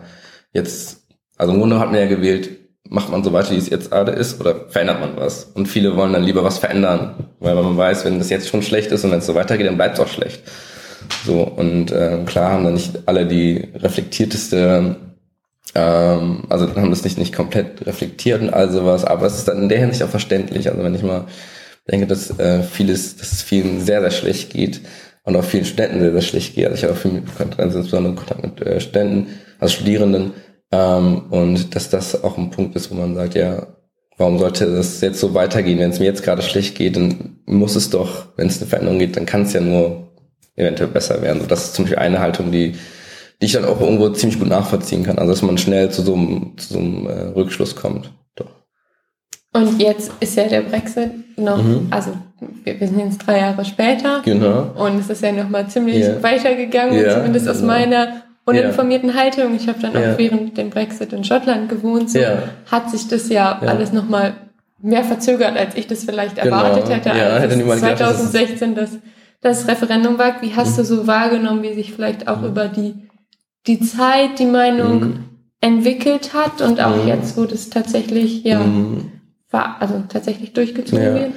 [0.51, 1.03] jetzt,
[1.37, 2.60] also im Grunde hat man ja gewählt,
[2.91, 5.45] macht man so weiter, wie es jetzt gerade ist, oder verändert man was?
[5.55, 8.91] Und viele wollen dann lieber was verändern, weil man weiß, wenn das jetzt schon schlecht
[8.91, 10.41] ist und wenn es so weitergeht, dann bleibt es auch schlecht.
[11.25, 14.97] So, und äh, klar haben dann nicht alle die reflektierteste
[15.73, 19.63] ähm, also haben das nicht, nicht komplett reflektiert und all sowas, aber es ist dann
[19.63, 20.69] in der Hinsicht auch verständlich.
[20.69, 21.27] Also wenn ich mal
[21.89, 24.81] denke, dass äh, vieles, dass es vielen sehr, sehr schlecht geht
[25.23, 26.65] und auch vielen Studenten sehr, sehr schlecht geht.
[26.65, 29.27] Also ich habe auch viel Kontakt, insbesondere Kontakt mit äh, Studenten,
[29.59, 30.33] also Studierenden,
[30.71, 33.67] ähm, und dass das auch ein Punkt ist, wo man sagt, ja,
[34.17, 35.79] warum sollte das jetzt so weitergehen?
[35.79, 38.99] Wenn es mir jetzt gerade schlecht geht, dann muss es doch, wenn es eine Veränderung
[38.99, 40.11] geht, dann kann es ja nur
[40.55, 41.41] eventuell besser werden.
[41.41, 42.75] So, das ist zum Beispiel eine Haltung, die
[43.41, 45.17] die ich dann auch irgendwo ziemlich gut nachvollziehen kann.
[45.17, 48.11] Also dass man schnell zu so einem, zu so einem äh, Rückschluss kommt.
[48.35, 48.51] Doch.
[49.53, 51.87] Und jetzt ist ja der Brexit noch, mhm.
[51.89, 52.11] also
[52.63, 54.21] wir, wir, sind jetzt drei Jahre später.
[54.23, 54.71] Genau.
[54.75, 56.21] Und es ist ja nochmal ziemlich yeah.
[56.21, 57.73] weitergegangen, yeah, zumindest aus genau.
[57.73, 59.19] meiner uninformierten yeah.
[59.19, 59.55] Haltung.
[59.55, 62.11] Ich habe dann auch während dem Brexit in Schottland gewohnt.
[62.11, 62.19] So
[62.69, 63.67] hat sich das ja, ja.
[63.67, 64.33] alles nochmal
[64.81, 66.57] mehr verzögert, als ich das vielleicht genau.
[66.57, 67.09] erwartet hätte.
[67.09, 68.89] Ja, hätte niemand 2016 gedacht,
[69.41, 70.41] das, das Referendum war.
[70.41, 70.77] Wie hast mhm.
[70.77, 72.47] du so wahrgenommen, wie sich vielleicht auch mhm.
[72.47, 72.95] über die
[73.67, 75.23] die Zeit die Meinung mhm.
[75.59, 77.07] entwickelt hat und auch mhm.
[77.07, 79.11] jetzt, wo das tatsächlich, ja, mhm.
[79.49, 81.13] war, also tatsächlich durchgezogen ja.
[81.15, 81.31] wird?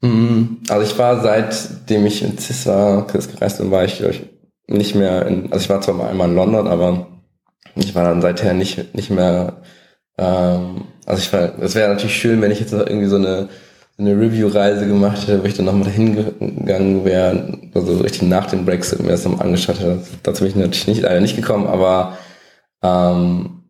[0.00, 0.58] Mhm.
[0.68, 4.02] Also ich war seitdem ich in CIS war, CIS gereist bin, war ich
[4.68, 7.08] nicht mehr in, also ich war zwar mal einmal in London, aber
[7.74, 9.62] ich war dann seither nicht, nicht mehr,
[10.16, 13.48] ähm, also ich war, es wäre natürlich schön, wenn ich jetzt noch irgendwie so eine
[13.98, 18.64] eine Review-Reise gemacht hätte, wo ich dann nochmal dahin gegangen wäre, also richtig nach dem
[18.64, 20.02] Brexit mir das nochmal angeschaut hätte.
[20.22, 22.16] Dazu bin ich natürlich nicht, leider nicht gekommen, aber,
[22.82, 23.64] ähm,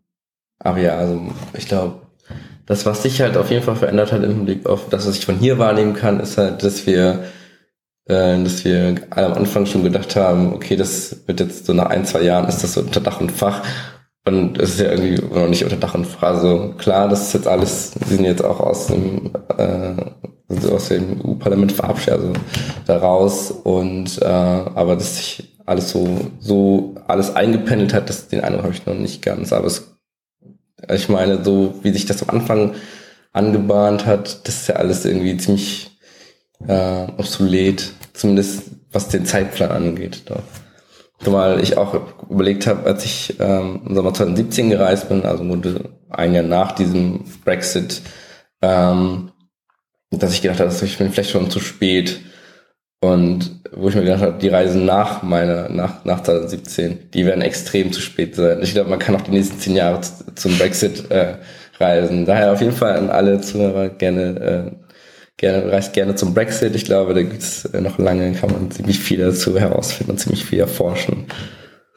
[0.59, 1.21] aber ja, also
[1.55, 2.03] ich glaube,
[2.67, 5.25] das, was sich halt auf jeden Fall verändert hat im Hinblick auf das, was ich
[5.25, 7.25] von hier wahrnehmen kann, ist halt, dass wir,
[8.09, 12.05] äh, dass wir am Anfang schon gedacht haben, okay, das wird jetzt so nach ein,
[12.05, 13.63] zwei Jahren ist das so unter Dach und Fach
[14.29, 16.23] und es ist ja irgendwie noch nicht unter Dach und Fach.
[16.23, 19.95] Also klar, das ist jetzt alles, sie sind jetzt auch aus dem, äh,
[20.71, 22.33] aus dem EU-Parlament verabschiedet, also
[22.87, 23.51] da raus.
[23.51, 28.75] Und äh, aber dass sich alles so, so alles eingependelt hat, das, den Eindruck habe
[28.75, 29.53] ich noch nicht ganz.
[29.53, 29.97] Aber es,
[30.93, 32.75] ich meine, so wie sich das am Anfang
[33.33, 35.91] angebahnt hat, das ist ja alles irgendwie ziemlich
[36.67, 40.23] äh, obsolet, zumindest was den Zeitplan angeht.
[40.27, 40.43] Doch.
[41.21, 45.45] Zumal ich auch überlegt habe, als ich ähm, im Sommer 2017 gereist bin, also
[46.11, 48.03] ein Jahr nach diesem Brexit,
[48.63, 49.33] ähm,
[50.11, 52.21] dass ich gedacht habe, ich bin vielleicht schon zu spät.
[53.01, 57.43] Und wo ich mir gedacht habe, die Reisen nach meiner, nach, nach 2017, die werden
[57.43, 58.61] extrem zu spät sein.
[58.63, 60.01] Ich glaube, man kann auch die nächsten zehn Jahre
[60.35, 61.37] zum Brexit äh,
[61.79, 62.27] reisen.
[62.27, 64.88] Daher auf jeden Fall an alle Zuhörer gerne äh,
[65.39, 66.75] gerne, reist gerne zum Brexit.
[66.75, 70.19] Ich glaube, da gibt es äh, noch lange, kann man ziemlich viel dazu herausfinden und
[70.19, 71.27] ziemlich viel erforschen,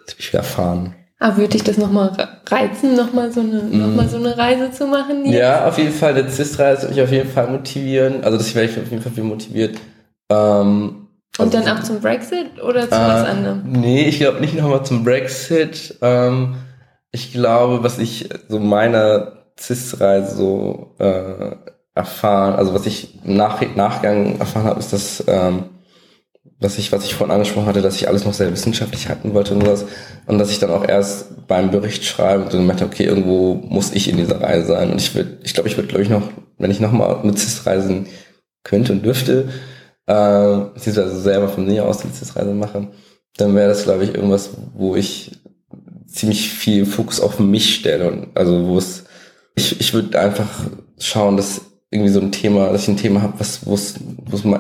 [0.08, 0.96] ziemlich viel erfahren.
[1.20, 2.12] Aber würde ich das nochmal
[2.48, 3.96] reizen, nochmal so, eine, mm.
[3.96, 5.26] noch so eine Reise zu machen?
[5.26, 5.36] Jetzt?
[5.36, 6.16] Ja, auf jeden Fall.
[6.16, 8.24] Der CIS-Reise würde mich auf jeden Fall motivieren.
[8.24, 9.78] Also das wäre ich auf jeden Fall viel motiviert.
[10.30, 13.62] Ähm, und also, dann auch zum Brexit oder zu äh, was anderem?
[13.68, 15.96] Nee, ich glaube nicht nochmal zum Brexit.
[16.02, 16.56] Ähm,
[17.12, 21.56] ich glaube, was ich so meiner CIS-Reise so äh,
[21.94, 25.66] erfahren, also was ich im Nach Nachgang erfahren habe, ist, dass ähm,
[26.62, 29.56] was ich, was ich vorhin angesprochen hatte, dass ich alles noch sehr wissenschaftlich halten wollte
[29.56, 29.86] und sowas.
[30.28, 33.92] Und dass ich dann auch erst beim Bericht schreibe und dann merkte, okay, irgendwo muss
[33.94, 34.92] ich in dieser Reise sein.
[34.92, 37.66] Und ich würde, ich glaube, ich würde, glaube ich, noch, wenn ich nochmal mit CIS
[37.66, 38.06] reisen
[38.64, 39.50] könnte und dürfte,
[40.06, 42.90] äh, beziehungsweise selber von mir aus die CIS Reise mache,
[43.38, 45.32] dann wäre das, glaube ich, irgendwas, wo ich
[46.06, 48.08] ziemlich viel Fokus auf mich stelle.
[48.08, 49.06] Und also wo es,
[49.56, 50.50] ich, ich würde einfach
[51.00, 53.96] schauen, dass irgendwie so ein Thema, dass ich ein Thema habe, was wo es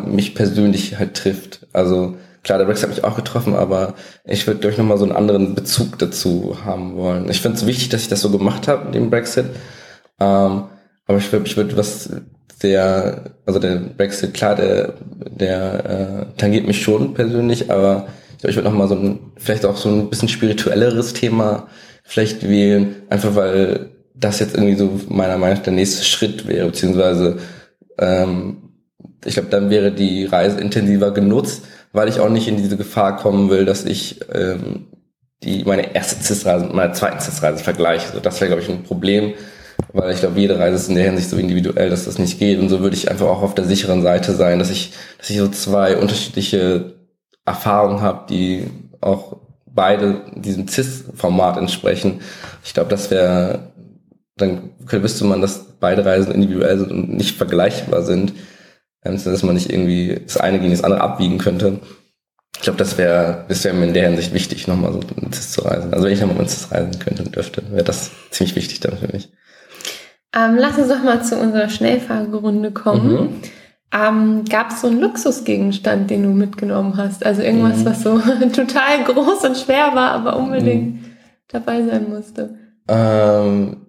[0.05, 1.65] mich persönlich halt trifft.
[1.71, 5.15] Also klar, der Brexit hat mich auch getroffen, aber ich würde durch nochmal so einen
[5.15, 7.29] anderen Bezug dazu haben wollen.
[7.29, 9.45] Ich finde es wichtig, dass ich das so gemacht habe mit dem Brexit.
[10.19, 10.65] Ähm,
[11.07, 12.09] aber ich würde ich würde was
[12.61, 18.07] der, also der Brexit, klar, der, der äh, tangiert mich schon persönlich, aber
[18.43, 21.67] ich ich würde nochmal so ein, vielleicht auch so ein bisschen spirituelleres Thema
[22.03, 26.67] vielleicht wählen, einfach weil das jetzt irgendwie so meiner Meinung nach der nächste Schritt wäre,
[26.67, 27.39] beziehungsweise
[27.97, 28.57] ähm,
[29.25, 33.17] ich glaube, dann wäre die Reise intensiver genutzt, weil ich auch nicht in diese Gefahr
[33.17, 34.87] kommen will, dass ich ähm,
[35.43, 38.11] die meine erste CIS-Reise mit meiner zweiten CIS-Reise vergleiche.
[38.13, 39.33] So, das wäre, glaube ich, ein Problem,
[39.93, 42.59] weil ich glaube, jede Reise ist in der Hinsicht so individuell, dass das nicht geht.
[42.59, 45.37] Und so würde ich einfach auch auf der sicheren Seite sein, dass ich, dass ich
[45.37, 46.95] so zwei unterschiedliche
[47.45, 48.65] Erfahrungen habe, die
[49.01, 52.21] auch beide diesem CIS-Format entsprechen.
[52.63, 53.70] Ich glaube, das wäre
[54.41, 58.33] dann wüsste man, dass beide Reisen individuell sind und nicht vergleichbar sind,
[59.03, 61.79] ähm, dass man nicht irgendwie das eine gegen das andere abwiegen könnte.
[62.55, 65.51] Ich glaube, das wäre das wäre mir in der Hinsicht wichtig, nochmal so mit CIS
[65.51, 65.93] zu reisen.
[65.93, 68.97] Also wenn ich nochmal mit CIS reisen könnte und dürfte, wäre das ziemlich wichtig dann
[68.97, 69.29] für mich.
[70.35, 73.11] Ähm, lass uns doch mal zu unserer Schnellfahrgerunde kommen.
[73.11, 73.29] Mhm.
[73.93, 77.25] Ähm, Gab es so einen Luxusgegenstand, den du mitgenommen hast?
[77.25, 77.85] Also irgendwas, mhm.
[77.85, 78.19] was so
[78.53, 81.05] total groß und schwer war, aber unbedingt mhm.
[81.49, 82.55] dabei sein musste?
[82.87, 83.87] Ähm,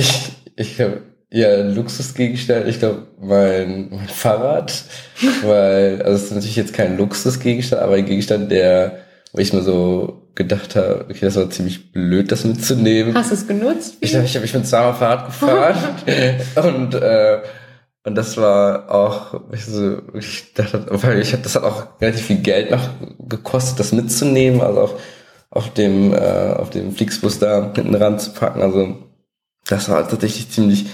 [0.00, 4.84] ich, ich habe ja Luxusgegenstand, ich glaube mein, mein Fahrrad,
[5.42, 8.98] weil, also es ist natürlich jetzt kein Luxusgegenstand, aber ein Gegenstand, der,
[9.32, 13.14] wo ich mir so gedacht habe, okay, das war ziemlich blöd, das mitzunehmen.
[13.14, 13.96] Hast du es genutzt?
[14.00, 15.76] Ich glaube, ich, hab, ich bin zweimal Fahrrad gefahren
[16.76, 17.38] und äh,
[18.02, 22.24] und das war auch, ich, so, ich dachte, weil ich hab, das hat auch relativ
[22.26, 24.94] viel Geld noch gekostet, das mitzunehmen, also auf,
[25.50, 28.62] auf dem, äh, auf dem Flixbus da hinten ranzupacken.
[28.62, 29.09] Also
[29.70, 30.86] das war tatsächlich ziemlich,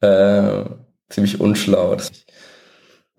[0.00, 0.64] äh,
[1.08, 1.96] ziemlich unschlau.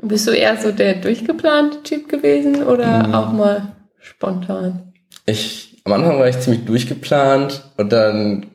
[0.04, 3.14] Bist du eher so der durchgeplante Typ gewesen oder mhm.
[3.14, 4.94] auch mal spontan?
[5.26, 8.48] Ich, am Anfang war ich ziemlich durchgeplant und dann,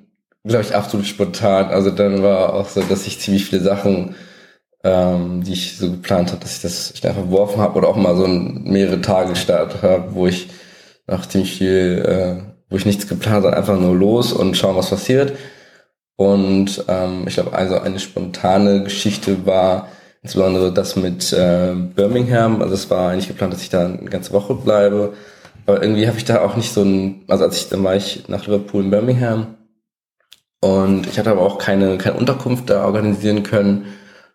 [0.45, 1.67] glaube ich, absolut spontan.
[1.67, 4.17] Also dann war auch so, dass ich ziemlich viele Sachen,
[4.83, 8.17] ähm, die ich so geplant habe, dass ich das schnell verworfen habe oder auch mal
[8.17, 10.49] so ein mehrere Tage gestartet habe, wo ich
[11.07, 14.91] nach ziemlich viel, äh, wo ich nichts geplant habe, einfach nur los und schauen, was
[14.91, 15.33] passiert.
[16.17, 19.89] Und ähm, ich glaube, also eine spontane Geschichte war
[20.23, 22.63] insbesondere das mit äh, Birmingham.
[22.63, 25.15] Also es war eigentlich geplant, dass ich da eine ganze Woche bleibe.
[25.67, 28.29] Aber irgendwie habe ich da auch nicht so ein, also als ich, dann war ich
[28.29, 29.57] nach Liverpool in Birmingham
[30.61, 33.87] und ich hatte aber auch keine, keine Unterkunft da organisieren können.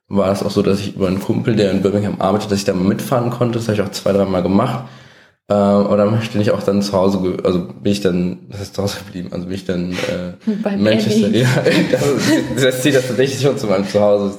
[0.07, 2.65] War es auch so, dass ich über einen Kumpel, der in Birmingham arbeitet, dass ich
[2.65, 3.59] da mal mitfahren konnte.
[3.59, 4.85] Das habe ich auch zwei, drei Mal gemacht.
[5.51, 8.83] Äh, oder möchte ich auch dann zu Hause, also bin ich dann, das ist zu
[8.83, 10.33] Hause geblieben, also bin ich dann äh,
[10.63, 11.49] Bei Manchester, ja,
[11.91, 14.37] das, das zieht das tatsächlich schon zu meinem Zuhause.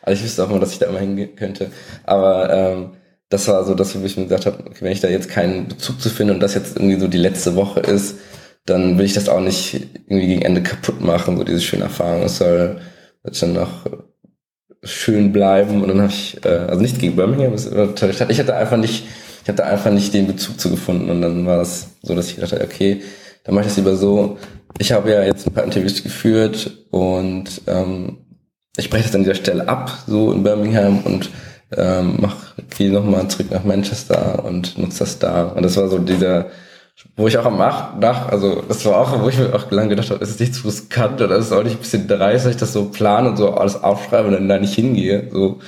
[0.00, 1.70] Also ich wüsste auch mal, dass ich da immer hingehen könnte.
[2.04, 2.90] Aber ähm,
[3.28, 5.68] das war so das, wo ich mir gesagt habe, okay, wenn ich da jetzt keinen
[5.68, 8.16] Bezug zu finde und das jetzt irgendwie so die letzte Woche ist,
[8.64, 9.74] dann will ich das auch nicht
[10.06, 12.22] irgendwie gegen Ende kaputt machen, so diese schöne Erfahrung.
[12.22, 12.80] Es soll
[13.22, 13.84] dann noch
[14.82, 18.14] schön bleiben und dann habe ich, äh, also nicht gegen Birmingham, es ist eine tolle
[18.14, 18.30] Stadt.
[18.30, 19.04] Ich hatte einfach nicht
[19.44, 22.28] ich habe da einfach nicht den Bezug zu gefunden und dann war das so, dass
[22.28, 23.02] ich gedacht habe, okay,
[23.44, 24.38] dann mache ich es lieber so.
[24.78, 28.24] Ich habe ja jetzt ein paar Interviews geführt und ähm,
[28.78, 31.28] ich breche das an dieser Stelle ab, so in Birmingham und
[31.76, 32.36] ähm, mach,
[32.76, 35.42] gehe nochmal zurück nach Manchester und nutze das da.
[35.42, 36.46] Und das war so dieser,
[37.14, 40.08] wo ich auch am Nach, also das war auch, wo ich mir auch lange gedacht
[40.10, 42.52] habe, ist es nicht zu riskant oder ist es auch nicht ein bisschen dreist, dass
[42.54, 45.28] ich das so plane und so alles aufschreibe und dann da nicht hingehe.
[45.30, 45.58] So,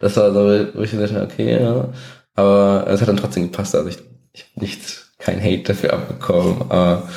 [0.00, 1.90] das war so, wo ich gedacht habe, okay, ja.
[2.38, 3.74] Aber es hat dann trotzdem gepasst.
[3.74, 3.98] Also ich,
[4.32, 6.62] ich habe nichts, kein Hate dafür abbekommen.
[6.68, 7.08] Aber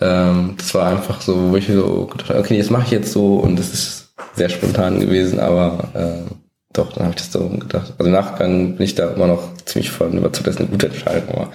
[0.00, 3.10] ähm, das war einfach so, wo ich so gedacht habe, okay, das mache ich jetzt
[3.12, 6.30] so und das ist sehr spontan gewesen, aber äh,
[6.72, 7.94] doch, dann habe ich das so gedacht.
[7.98, 11.34] Also im Nachgang bin ich da immer noch ziemlich voll überzeugt, dass eine gute Entscheidung
[11.34, 11.52] war.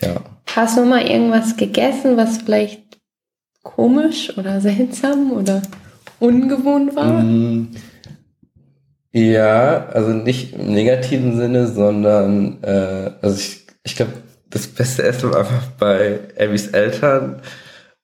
[0.00, 0.14] Ja.
[0.54, 2.82] Hast du mal irgendwas gegessen, was vielleicht
[3.64, 5.60] komisch oder seltsam oder
[6.20, 7.24] ungewohnt war?
[7.24, 7.72] Mm,
[9.16, 14.12] ja, also nicht im negativen Sinne, sondern äh, also ich, ich glaube,
[14.50, 17.40] das beste Essen war einfach bei Abbys Eltern.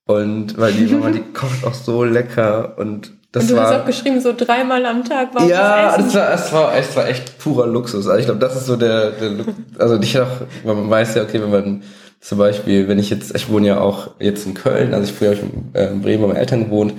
[0.06, 3.80] Und weil die Mama, die kocht auch so lecker und Das und du war, hast
[3.82, 7.38] auch geschrieben, so dreimal am Tag war Ja, das, war, es war, es war echt
[7.38, 8.06] purer Luxus.
[8.06, 9.32] Also ich glaube, das ist so der, der
[9.78, 10.30] also ich auch,
[10.64, 11.82] man weiß ja, okay, wenn man
[12.20, 15.32] zum Beispiel, wenn ich jetzt, ich wohne ja auch jetzt in Köln, also ich früher
[15.32, 16.94] habe ich in Bremen bei meinen Eltern gewohnt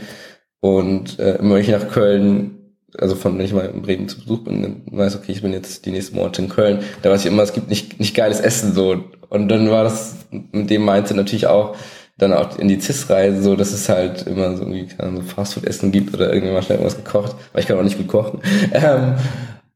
[0.59, 2.62] und äh, immer wenn ich nach Köln
[2.99, 5.53] also von wenn ich mal in Bremen zu Besuch bin, dann weiß okay, ich bin
[5.53, 8.39] jetzt die nächsten Monate in Köln, da weiß ich immer, es gibt nicht, nicht geiles
[8.39, 9.03] Essen so.
[9.29, 11.75] Und dann war das mit dem Mindset natürlich auch
[12.17, 16.13] dann auch in die CIS-Reise so, dass es halt immer so irgendwie so Fastfood-Essen gibt
[16.13, 18.41] oder irgendwann mal schnell irgendwas gekocht, weil ich kann auch nicht gut kochen.
[18.73, 19.15] Ähm,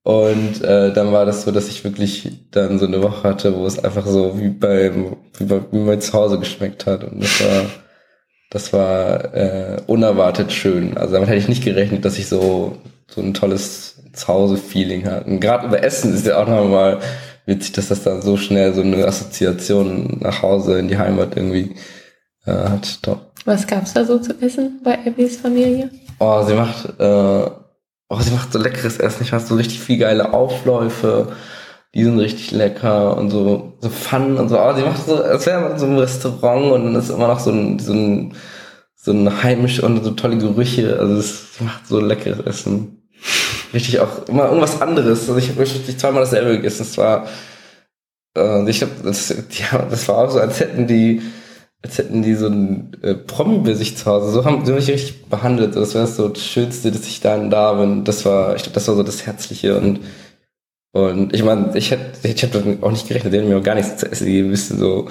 [0.03, 3.65] und äh, dann war das so, dass ich wirklich dann so eine Woche hatte, wo
[3.65, 4.93] es einfach so wie bei
[5.37, 7.03] wie bei, wie bei zu Hause geschmeckt hat.
[7.03, 7.65] Und das war
[8.49, 10.95] das war äh, unerwartet schön.
[10.95, 12.77] Also damit hätte ich nicht gerechnet, dass ich so
[13.09, 15.25] so ein tolles Zuhause-Feeling hat.
[15.27, 16.99] Und gerade über Essen ist ja auch nochmal
[17.45, 21.75] witzig, dass das dann so schnell so eine Assoziation nach Hause in die Heimat irgendwie
[22.45, 22.99] äh, hat.
[23.07, 23.19] Doch.
[23.45, 25.89] Was gab's da so zu essen bei Abbys Familie?
[26.19, 27.49] Oh, sie macht, äh,
[28.09, 29.23] oh, sie macht so leckeres Essen.
[29.23, 31.29] Ich weiß so richtig viel geile Aufläufe.
[31.93, 34.59] Die sind richtig lecker und so, so Pfannen und so.
[34.59, 37.39] Oh, sie macht so, als wäre man so im Restaurant und dann ist immer noch
[37.39, 38.33] so ein, so ein,
[39.07, 40.99] so ein heimisch und so tolle Gerüche.
[40.99, 42.97] Also es macht so leckeres Essen
[43.73, 45.21] richtig auch immer irgendwas anderes.
[45.21, 46.83] Also ich habe wirklich zweimal dasselbe gegessen.
[46.83, 47.27] Es war,
[48.37, 51.21] äh, ich glaube, das, ja, das war auch so, als hätten die,
[51.81, 54.31] als hätten die so ein äh, Promi bei sich zu Hause.
[54.31, 55.75] So haben sie mich richtig behandelt.
[55.75, 58.03] Das war so das Schönste, dass ich dann da bin.
[58.03, 59.99] Das war, ich glaube, das war so das Herzliche und
[60.93, 63.75] und ich meine, ich hätte, ich hätte auch nicht gerechnet, die hätten mir auch gar
[63.75, 65.07] nichts zu essen gegeben, bisschen so.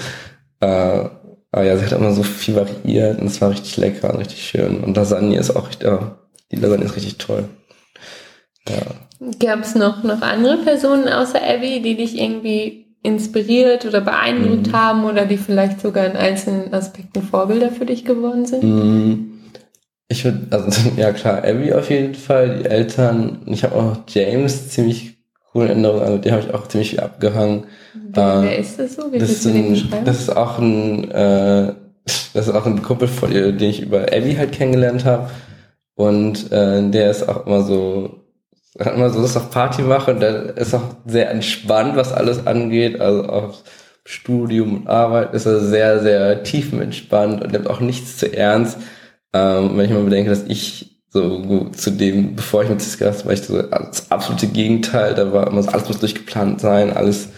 [0.58, 1.04] Äh,
[1.52, 4.42] aber ja, sie hat immer so viel variiert und es war richtig lecker und richtig
[4.42, 4.82] schön.
[4.82, 6.18] Und Lasagne ist auch richtig, ja,
[6.52, 7.48] die Lasagne ist richtig toll.
[8.68, 9.30] Ja.
[9.40, 14.72] Gab es noch, noch andere Personen außer Abby, die dich irgendwie inspiriert oder beeindruckt mhm.
[14.72, 18.64] haben oder die vielleicht sogar in einzelnen Aspekten Vorbilder für dich geworden sind?
[18.64, 19.32] Mhm.
[20.08, 23.42] Ich würde, also ja klar, Abby auf jeden Fall, die Eltern.
[23.46, 25.15] Ich habe auch James ziemlich
[25.56, 27.64] coole Erinnerungen, also die habe ich auch ziemlich viel abgehangen.
[27.94, 29.10] Wer, äh, wer ist das so?
[29.10, 31.72] Wie das, ist ein, das ist auch ein, äh,
[32.04, 35.30] das ist auch ein Kumpel von ihr, den ich über Abby halt kennengelernt habe.
[35.94, 38.20] Und äh, der ist auch immer so
[38.78, 42.46] hat immer so das auf Party mache und dann ist auch sehr entspannt, was alles
[42.46, 43.00] angeht.
[43.00, 43.62] Also auf
[44.04, 48.76] Studium und Arbeit ist er sehr, sehr tiefenentspannt und nimmt auch nichts zu ernst.
[49.32, 53.32] Ähm, wenn ich mal bedenke, dass ich so zu dem, bevor ich mit Cisco war
[53.32, 55.14] ich so das absolute Gegenteil.
[55.14, 57.28] Da war immer so, alles muss durchgeplant sein, alles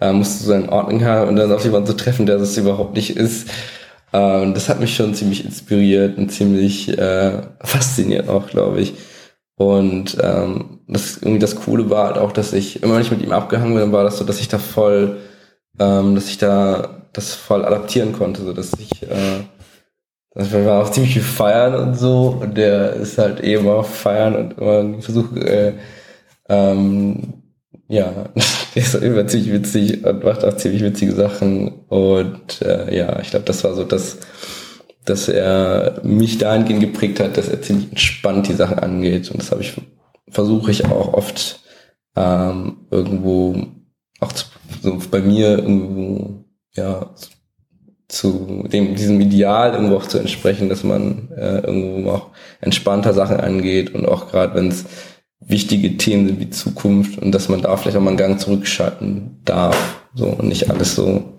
[0.00, 2.94] äh, musste so in Ordnung haben und dann auf jemanden zu treffen, der das überhaupt
[2.94, 3.48] nicht ist.
[4.12, 8.94] Ähm, das hat mich schon ziemlich inspiriert und ziemlich äh, fasziniert auch, glaube ich.
[9.56, 13.22] Und ähm, das irgendwie das Coole war halt auch, dass ich immer wenn ich mit
[13.22, 15.18] ihm abgehangen bin, war das so, dass ich da voll,
[15.78, 19.40] ähm, dass ich da das voll adaptieren konnte, so dass ich, äh,
[20.38, 22.38] dass wir auch ziemlich viel feiern und so.
[22.40, 25.74] Und der ist halt eh immer feiern und immer versucht, äh,
[26.48, 27.34] ähm,
[27.88, 28.10] ja,
[28.74, 31.84] der ist immer ziemlich witzig und macht auch ziemlich witzige Sachen.
[31.88, 34.18] Und äh, ja, ich glaube, das war so das
[35.08, 39.30] dass er mich dahingehend geprägt hat, dass er ziemlich entspannt die Sachen angeht.
[39.30, 39.72] Und das habe ich,
[40.28, 41.60] versuche ich auch oft
[42.16, 43.66] ähm, irgendwo,
[44.20, 44.46] auch zu,
[44.82, 47.10] so bei mir irgendwo, ja,
[48.08, 52.26] zu dem, diesem Ideal irgendwo auch zu entsprechen, dass man äh, irgendwo auch
[52.60, 54.86] entspannter Sachen angeht und auch gerade wenn es
[55.40, 59.40] wichtige Themen sind wie Zukunft und dass man da vielleicht auch mal einen Gang zurückschalten
[59.44, 61.38] darf, so und nicht alles so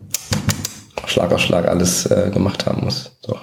[1.05, 3.17] Schlag auf Schlag alles äh, gemacht haben muss.
[3.21, 3.35] So.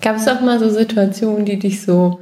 [0.00, 2.20] Gab es auch mal so Situationen, die dich so,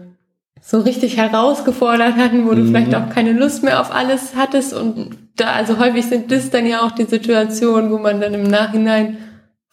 [0.62, 2.68] so richtig herausgefordert hatten, wo du mhm.
[2.68, 4.72] vielleicht auch keine Lust mehr auf alles hattest?
[4.72, 8.44] Und da, also häufig sind das dann ja auch die Situationen, wo man dann im
[8.44, 9.18] Nachhinein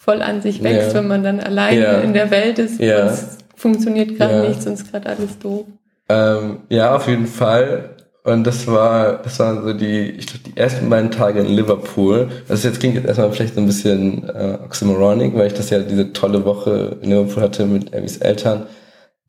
[0.03, 0.93] voll an sich wächst, ja.
[0.95, 1.99] wenn man dann alleine ja.
[1.99, 3.05] in der Welt ist ja.
[3.05, 5.65] es funktioniert gerade nichts und es ist gerade alles doof.
[6.09, 7.91] Ähm, ja, auf jeden Fall.
[8.23, 12.29] Und das war, das waren so die, ich glaube, die ersten beiden Tage in Liverpool.
[12.47, 15.79] Das jetzt klingt jetzt erstmal vielleicht so ein bisschen äh, oxymoronic, weil ich das ja
[15.79, 18.65] diese tolle Woche in Liverpool hatte mit Abby's Eltern.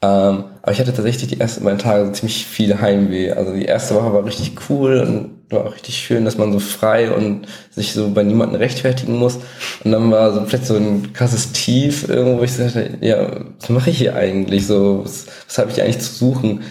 [0.03, 3.33] Ähm, aber ich hatte tatsächlich die ersten beiden Tage so ziemlich viel Heimweh.
[3.33, 6.59] Also die erste Woche war richtig cool und war auch richtig schön, dass man so
[6.59, 9.38] frei und sich so bei niemandem rechtfertigen muss.
[9.85, 13.29] Und dann war so vielleicht so ein krasses Tief irgendwo, wo ich dachte, ja,
[13.61, 14.67] was mache ich hier eigentlich?
[14.67, 16.62] So, was, was habe ich eigentlich zu suchen?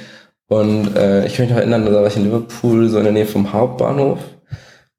[0.48, 3.14] Und äh, ich kann mich noch erinnern, da war ich in Liverpool, so in der
[3.14, 4.20] Nähe vom Hauptbahnhof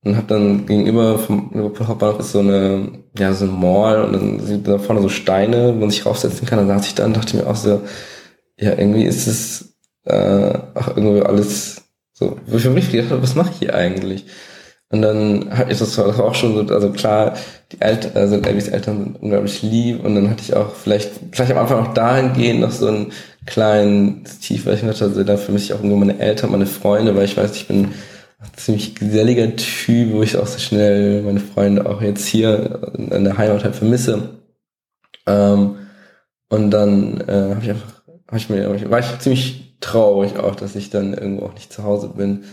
[0.04, 4.12] und habe dann gegenüber vom Liverpool Hauptbahnhof ist so eine, ja, so ein Mall und
[4.14, 6.58] dann sind da vorne so Steine, wo man sich raufsetzen kann.
[6.58, 7.82] Dann saß ich da und dachte mir auch so,
[8.62, 13.34] ja, irgendwie ist es äh, auch irgendwie alles so, wo ich für mich gedacht was
[13.34, 14.26] mache ich hier eigentlich?
[14.90, 17.34] Und dann ist das, das auch schon so, also klar,
[17.72, 21.52] die Eltern, also Elvis Eltern sind unglaublich lieb und dann hatte ich auch vielleicht, vielleicht
[21.52, 23.12] am Anfang auch dahingehend noch so einen
[23.46, 27.16] kleinen Tief, weil ich dachte, also da für mich auch nur meine Eltern, meine Freunde,
[27.16, 31.40] weil ich weiß, ich bin ein ziemlich geselliger Typ, wo ich auch so schnell meine
[31.40, 34.40] Freunde auch jetzt hier in der Heimat halt vermisse.
[35.26, 35.76] Ähm,
[36.50, 38.01] und dann äh, habe ich einfach,
[38.32, 41.84] hab ich mir, war ich ziemlich traurig auch, dass ich dann irgendwo auch nicht zu
[41.84, 42.44] Hause bin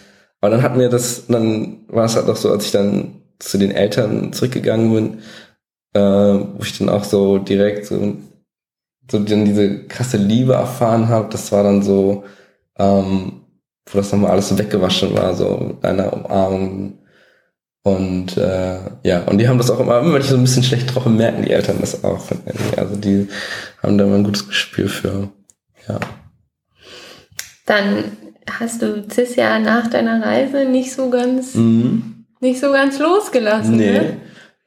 [0.41, 3.57] aber dann hat mir das, dann war es halt auch so, als ich dann zu
[3.57, 5.19] den Eltern zurückgegangen bin,
[5.93, 8.17] äh, wo ich dann auch so direkt so,
[9.11, 11.29] so dann diese krasse Liebe erfahren habe.
[11.31, 12.23] Das war dann so,
[12.77, 13.41] ähm,
[13.89, 16.99] wo das nochmal alles so weggewaschen war, so mit einer Umarmung.
[17.83, 20.93] Und äh, ja, und die haben das auch immer, wenn ich so ein bisschen schlecht
[20.93, 22.21] drauf merken die Eltern das auch
[22.77, 23.27] Also die
[23.81, 25.29] haben da immer ein gutes Gespür für.
[25.89, 25.99] Ja.
[27.65, 28.03] Dann
[28.59, 32.25] hast du CIS ja nach deiner Reise nicht so ganz, mhm.
[32.39, 33.75] nicht so ganz losgelassen.
[33.75, 33.91] Nee.
[33.91, 34.17] Ne?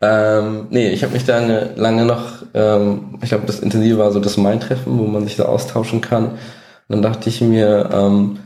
[0.01, 4.11] Ähm, nee, ich habe mich da lange, lange noch, ähm, ich glaube, das Intensive war
[4.11, 6.33] so das Main-Treffen, wo man sich da austauschen kann.
[6.33, 6.39] Und
[6.89, 8.41] dann dachte ich mir, ähm,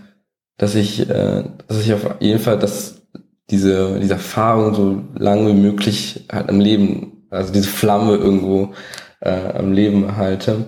[0.58, 3.02] dass ich, äh, dass ich auf jeden Fall dass
[3.50, 8.74] diese, diese Erfahrung so lange wie möglich halt am Leben, also diese Flamme irgendwo
[9.20, 10.66] äh, am Leben erhalte.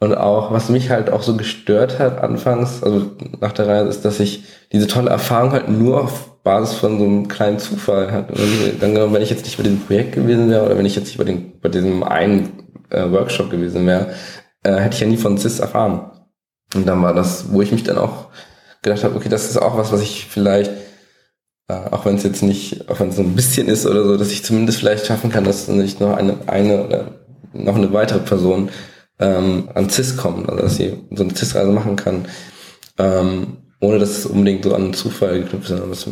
[0.00, 4.04] Und auch, was mich halt auch so gestört hat anfangs, also nach der Reise, ist,
[4.04, 8.34] dass ich diese tolle Erfahrung halt nur auf Basis von so einem kleinen Zufall hatte.
[8.34, 11.06] Und dann, wenn ich jetzt nicht bei diesem Projekt gewesen wäre oder wenn ich jetzt
[11.06, 14.14] nicht bei, den, bei diesem einen äh, Workshop gewesen wäre,
[14.62, 16.10] äh, hätte ich ja nie von CIS erfahren.
[16.74, 18.26] Und dann war das, wo ich mich dann auch
[18.82, 20.70] gedacht habe, okay, das ist auch was, was ich vielleicht,
[21.68, 24.16] äh, auch wenn es jetzt nicht, auch wenn es so ein bisschen ist oder so,
[24.16, 27.04] dass ich zumindest vielleicht schaffen kann, dass nicht noch eine, eine oder
[27.54, 28.68] noch eine weitere Person
[29.18, 32.26] ähm, an CIS kommen, also dass sie so eine CIS-Reise machen kann,
[32.98, 36.08] ähm, ohne dass es unbedingt so an einen Zufall geknüpft ist.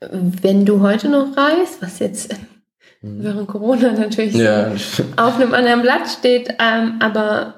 [0.00, 2.32] Wenn du heute noch reist, was jetzt
[3.02, 3.22] mhm.
[3.22, 4.72] während Corona natürlich ja.
[5.16, 7.54] auf einem anderen Blatt steht, ähm, aber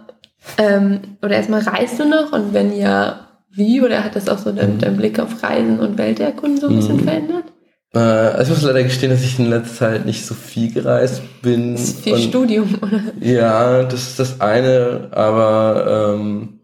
[0.59, 4.51] ähm, oder erstmal reist du noch und wenn ja, wie oder hat das auch so
[4.51, 4.79] dein, mhm.
[4.79, 7.05] dein Blick auf Reisen und Welterkunden so ein bisschen mhm.
[7.05, 7.45] verändert?
[7.95, 11.23] Äh, also ich muss leider gestehen, dass ich in letzter Zeit nicht so viel gereist
[11.43, 11.75] bin.
[11.75, 13.03] Das ist viel und, Studium, oder?
[13.21, 16.61] Ja, das ist das eine, aber ähm,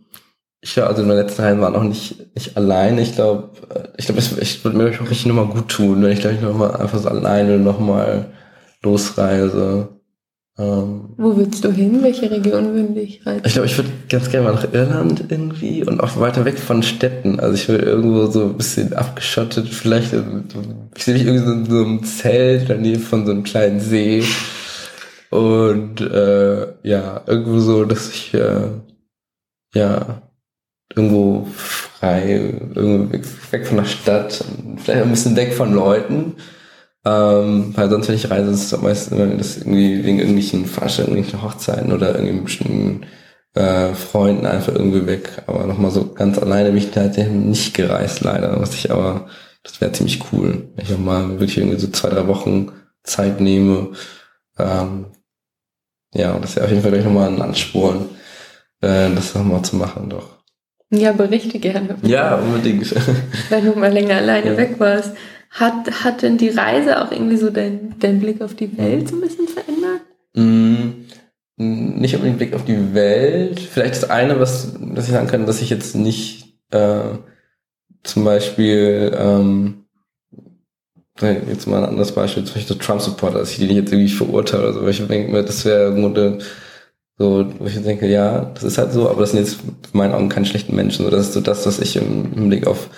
[0.61, 3.01] ich glaube, also in der letzten Reise war noch nicht, nicht alleine.
[3.03, 6.21] Ich glaube, äh, ich glaube, ich würde mir auch richtig nochmal gut tun, wenn ich
[6.21, 8.27] glaube ich nochmal einfach so alleine nochmal
[8.83, 9.88] losreise.
[10.59, 12.03] Ähm, Wo willst du hin?
[12.03, 13.42] Welche Region würde ich reisen?
[13.44, 16.83] Ich glaube, ich würde ganz gerne mal nach Irland irgendwie und auch weiter weg von
[16.83, 17.38] Städten.
[17.38, 20.12] Also ich will irgendwo so ein bisschen abgeschottet, vielleicht,
[20.97, 23.44] ich sehe mich irgendwie so in so einem Zelt in der Nähe von so einem
[23.44, 24.25] kleinen See.
[25.31, 28.68] Und äh, ja, irgendwo so, dass ich äh,
[29.75, 30.23] ja
[30.97, 33.12] irgendwo frei, irgendwo
[33.53, 34.44] weg von der Stadt,
[34.77, 36.35] vielleicht ein bisschen weg von Leuten
[37.05, 41.19] ähm, weil sonst, wenn ich reise, ist es meistens immer das irgendwie wegen irgendwelchen Veranstaltungen,
[41.19, 43.07] irgendwelchen Hochzeiten oder irgendwelchen bestimmten
[43.55, 45.43] äh, Freunden einfach irgendwie weg.
[45.47, 48.61] Aber nochmal so ganz alleine bin ich tatsächlich nicht gereist, leider.
[48.61, 49.29] Was ich aber,
[49.63, 52.73] das wäre ziemlich cool, wenn ich auch mal wirklich irgendwie so zwei, drei Wochen
[53.05, 53.93] Zeit nehme.
[54.59, 55.07] Ähm,
[56.15, 58.09] ja, das wäre auf jeden Fall gleich nochmal ein Ansporn,
[58.81, 60.39] äh, das nochmal zu machen, doch.
[60.91, 61.97] Ja, berichte gerne.
[62.03, 62.95] Ja, unbedingt.
[63.51, 64.57] Wenn du mal länger alleine ja.
[64.57, 65.13] weg warst.
[65.51, 69.17] Hat, hat denn die Reise auch irgendwie so deinen dein Blick auf die Welt so
[69.17, 70.03] ein bisschen verändert?
[70.35, 73.59] Mm, nicht unbedingt Blick auf die Welt.
[73.59, 77.17] Vielleicht das eine, was, was ich sagen kann, dass ich jetzt nicht äh,
[78.03, 79.85] zum Beispiel ähm,
[81.21, 84.73] jetzt mal ein anderes Beispiel, zum Beispiel Trump-Supporter, dass ich die jetzt irgendwie verurteile oder
[84.75, 86.39] so, weil ich denke mir, das wäre irgendwo
[87.19, 90.15] so, wo ich denke, ja, das ist halt so, aber das sind jetzt in meinen
[90.15, 91.05] Augen keine schlechten Menschen.
[91.05, 92.89] So, das ist so das, was ich im, im Blick auf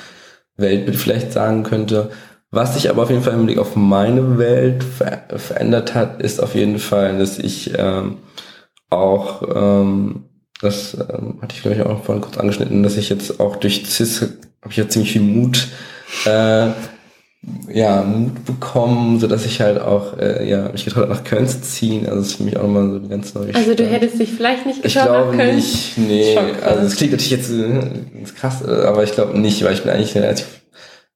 [0.59, 2.11] Weltbild vielleicht sagen könnte.
[2.53, 6.43] Was sich aber auf jeden Fall im Blick auf meine Welt ver verändert hat, ist
[6.43, 8.17] auf jeden Fall, dass ich ähm,
[8.91, 10.25] auch, ähm,
[10.61, 13.87] das ähm, hatte ich glaube ich auch vorhin kurz angeschnitten, dass ich jetzt auch durch
[13.87, 14.23] CIS
[14.63, 15.69] habe ich ja ziemlich viel Mut,
[16.27, 16.69] äh,
[17.73, 21.49] ja, Mut bekommen, so dass ich halt auch, äh, ja, mich getraut habe, nach Köln
[21.49, 22.05] zu ziehen.
[22.07, 24.31] Also das ist für mich auch nochmal so eine ganz neue Also du hättest dich
[24.31, 25.57] vielleicht nicht getraut, Ich glaube nach Köln?
[25.57, 26.37] nicht, nee.
[26.63, 27.81] Also das klingt natürlich jetzt äh,
[28.39, 30.60] krass, aber ich glaube nicht, weil ich bin eigentlich relativ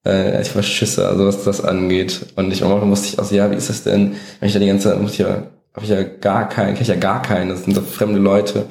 [0.05, 2.27] äh, ich war Schisse, also was das angeht.
[2.37, 4.53] Und ich am Anfang musste ich auch so, ja, wie ist das denn, wenn ich
[4.53, 6.97] da die ganze Zeit, muss ich ja, habe ich ja gar keinen, kenne ich ja
[6.97, 8.67] gar keinen, das sind so fremde Leute.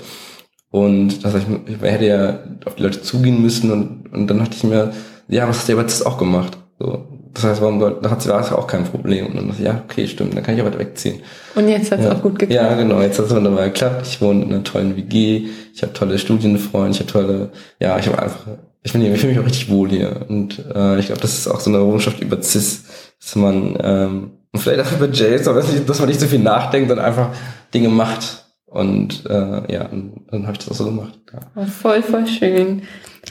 [0.72, 4.56] Und das heißt, ich hätte ja auf die Leute zugehen müssen und, und dann dachte
[4.56, 4.92] ich mir,
[5.28, 6.58] ja, was hast du aber jetzt auch gemacht?
[6.80, 9.28] So, das heißt, warum da hat sie da auch kein Problem.
[9.28, 11.22] Und dann dachte ich, ja, okay, stimmt, dann kann ich aber wegziehen.
[11.56, 12.14] Und jetzt hat es ja.
[12.14, 12.72] auch gut geklappt.
[12.72, 14.08] Ja, genau, jetzt hat es wunderbar geklappt.
[14.08, 18.08] Ich wohne in einer tollen WG, ich habe tolle Studienfreunde, ich habe tolle, ja, ich
[18.08, 18.48] habe einfach
[18.84, 20.26] ich finde ich fühle mich auch richtig wohl hier.
[20.28, 22.84] Und äh, ich glaube, das ist auch so eine Errungenschaft über CIS,
[23.20, 26.90] dass man, ähm, und vielleicht auch über Jace, aber dass man nicht so viel nachdenkt,
[26.90, 27.30] sondern einfach
[27.74, 28.46] Dinge macht.
[28.66, 31.18] Und äh, ja, und dann habe ich das auch so gemacht.
[31.32, 31.40] Ja.
[31.56, 32.82] Oh, voll, voll schön.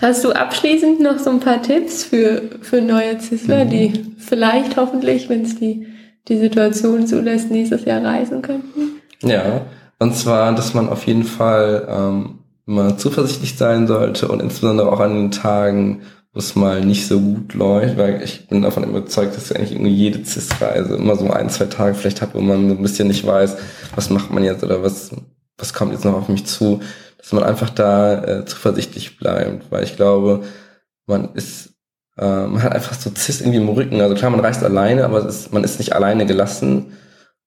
[0.00, 3.70] Hast du abschließend noch so ein paar Tipps für, für neue Zisler, mhm.
[3.70, 5.86] die vielleicht hoffentlich, wenn es die,
[6.28, 9.00] die Situation zulässt, nächstes Jahr reisen könnten?
[9.22, 9.66] Ja,
[9.98, 15.00] und zwar, dass man auf jeden Fall ähm, immer zuversichtlich sein sollte und insbesondere auch
[15.00, 16.02] an den Tagen,
[16.32, 19.92] wo es mal nicht so gut läuft, weil ich bin davon überzeugt, dass eigentlich irgendwie
[19.94, 23.26] jede CIS-Reise immer so ein, zwei Tage vielleicht hat, wo man so ein bisschen nicht
[23.26, 23.56] weiß,
[23.94, 25.10] was macht man jetzt oder was,
[25.58, 26.80] was kommt jetzt noch auf mich zu,
[27.18, 30.44] dass man einfach da äh, zuversichtlich bleibt, weil ich glaube,
[31.06, 31.74] man ist,
[32.16, 35.26] äh, man hat einfach so CIS irgendwie im Rücken, also klar, man reist alleine, aber
[35.26, 36.92] ist, man ist nicht alleine gelassen.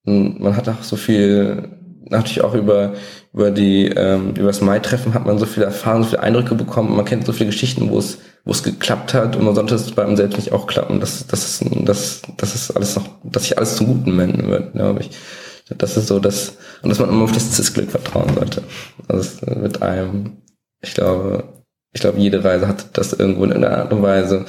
[0.04, 1.68] Und man hat auch so viel
[2.08, 2.94] natürlich auch über,
[3.32, 6.96] über die, ähm, über das Mai-Treffen hat man so viele Erfahrungen, so viele Eindrücke bekommen.
[6.96, 9.90] Man kennt so viele Geschichten, wo es, wo es geklappt hat und man sollte es
[9.92, 11.00] bei einem selbst nicht auch klappen.
[11.00, 14.72] Das, das ist, das, das ist alles noch, dass sich alles zum Guten wenden wird,
[14.72, 15.10] glaube ich.
[15.78, 18.62] Das ist so das, und dass man immer auf das Cis-Glück vertrauen sollte.
[19.08, 20.36] Also mit einem,
[20.80, 21.44] ich glaube,
[21.92, 24.44] ich glaube, jede Reise hat das irgendwo in einer Art und Weise,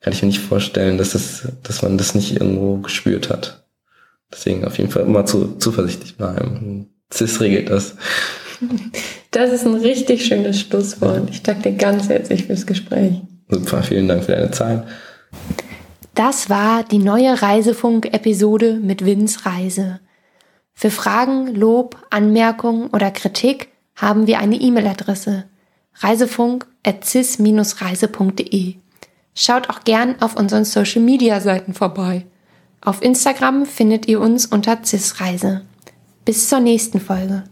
[0.00, 3.64] kann ich mir nicht vorstellen, dass es, dass man das nicht irgendwo gespürt hat.
[4.32, 6.88] Deswegen auf jeden Fall immer zu, zuversichtlich bleiben.
[7.12, 7.96] CIS regelt das.
[9.32, 11.30] Das ist ein richtig schönes Schlusswort.
[11.30, 13.14] Ich danke dir ganz herzlich fürs Gespräch.
[13.48, 14.84] Super, vielen Dank für deine Zeit.
[16.14, 20.00] Das war die neue Reisefunk-Episode mit Vins Reise.
[20.74, 25.44] Für Fragen, Lob, Anmerkungen oder Kritik haben wir eine E-Mail-Adresse
[25.96, 28.74] reisefunk.cis-reise.de.
[29.34, 32.26] Schaut auch gern auf unseren Social-Media-Seiten vorbei.
[32.84, 35.62] Auf Instagram findet ihr uns unter CIS-Reise.
[36.24, 37.44] Bis zur nächsten Folge.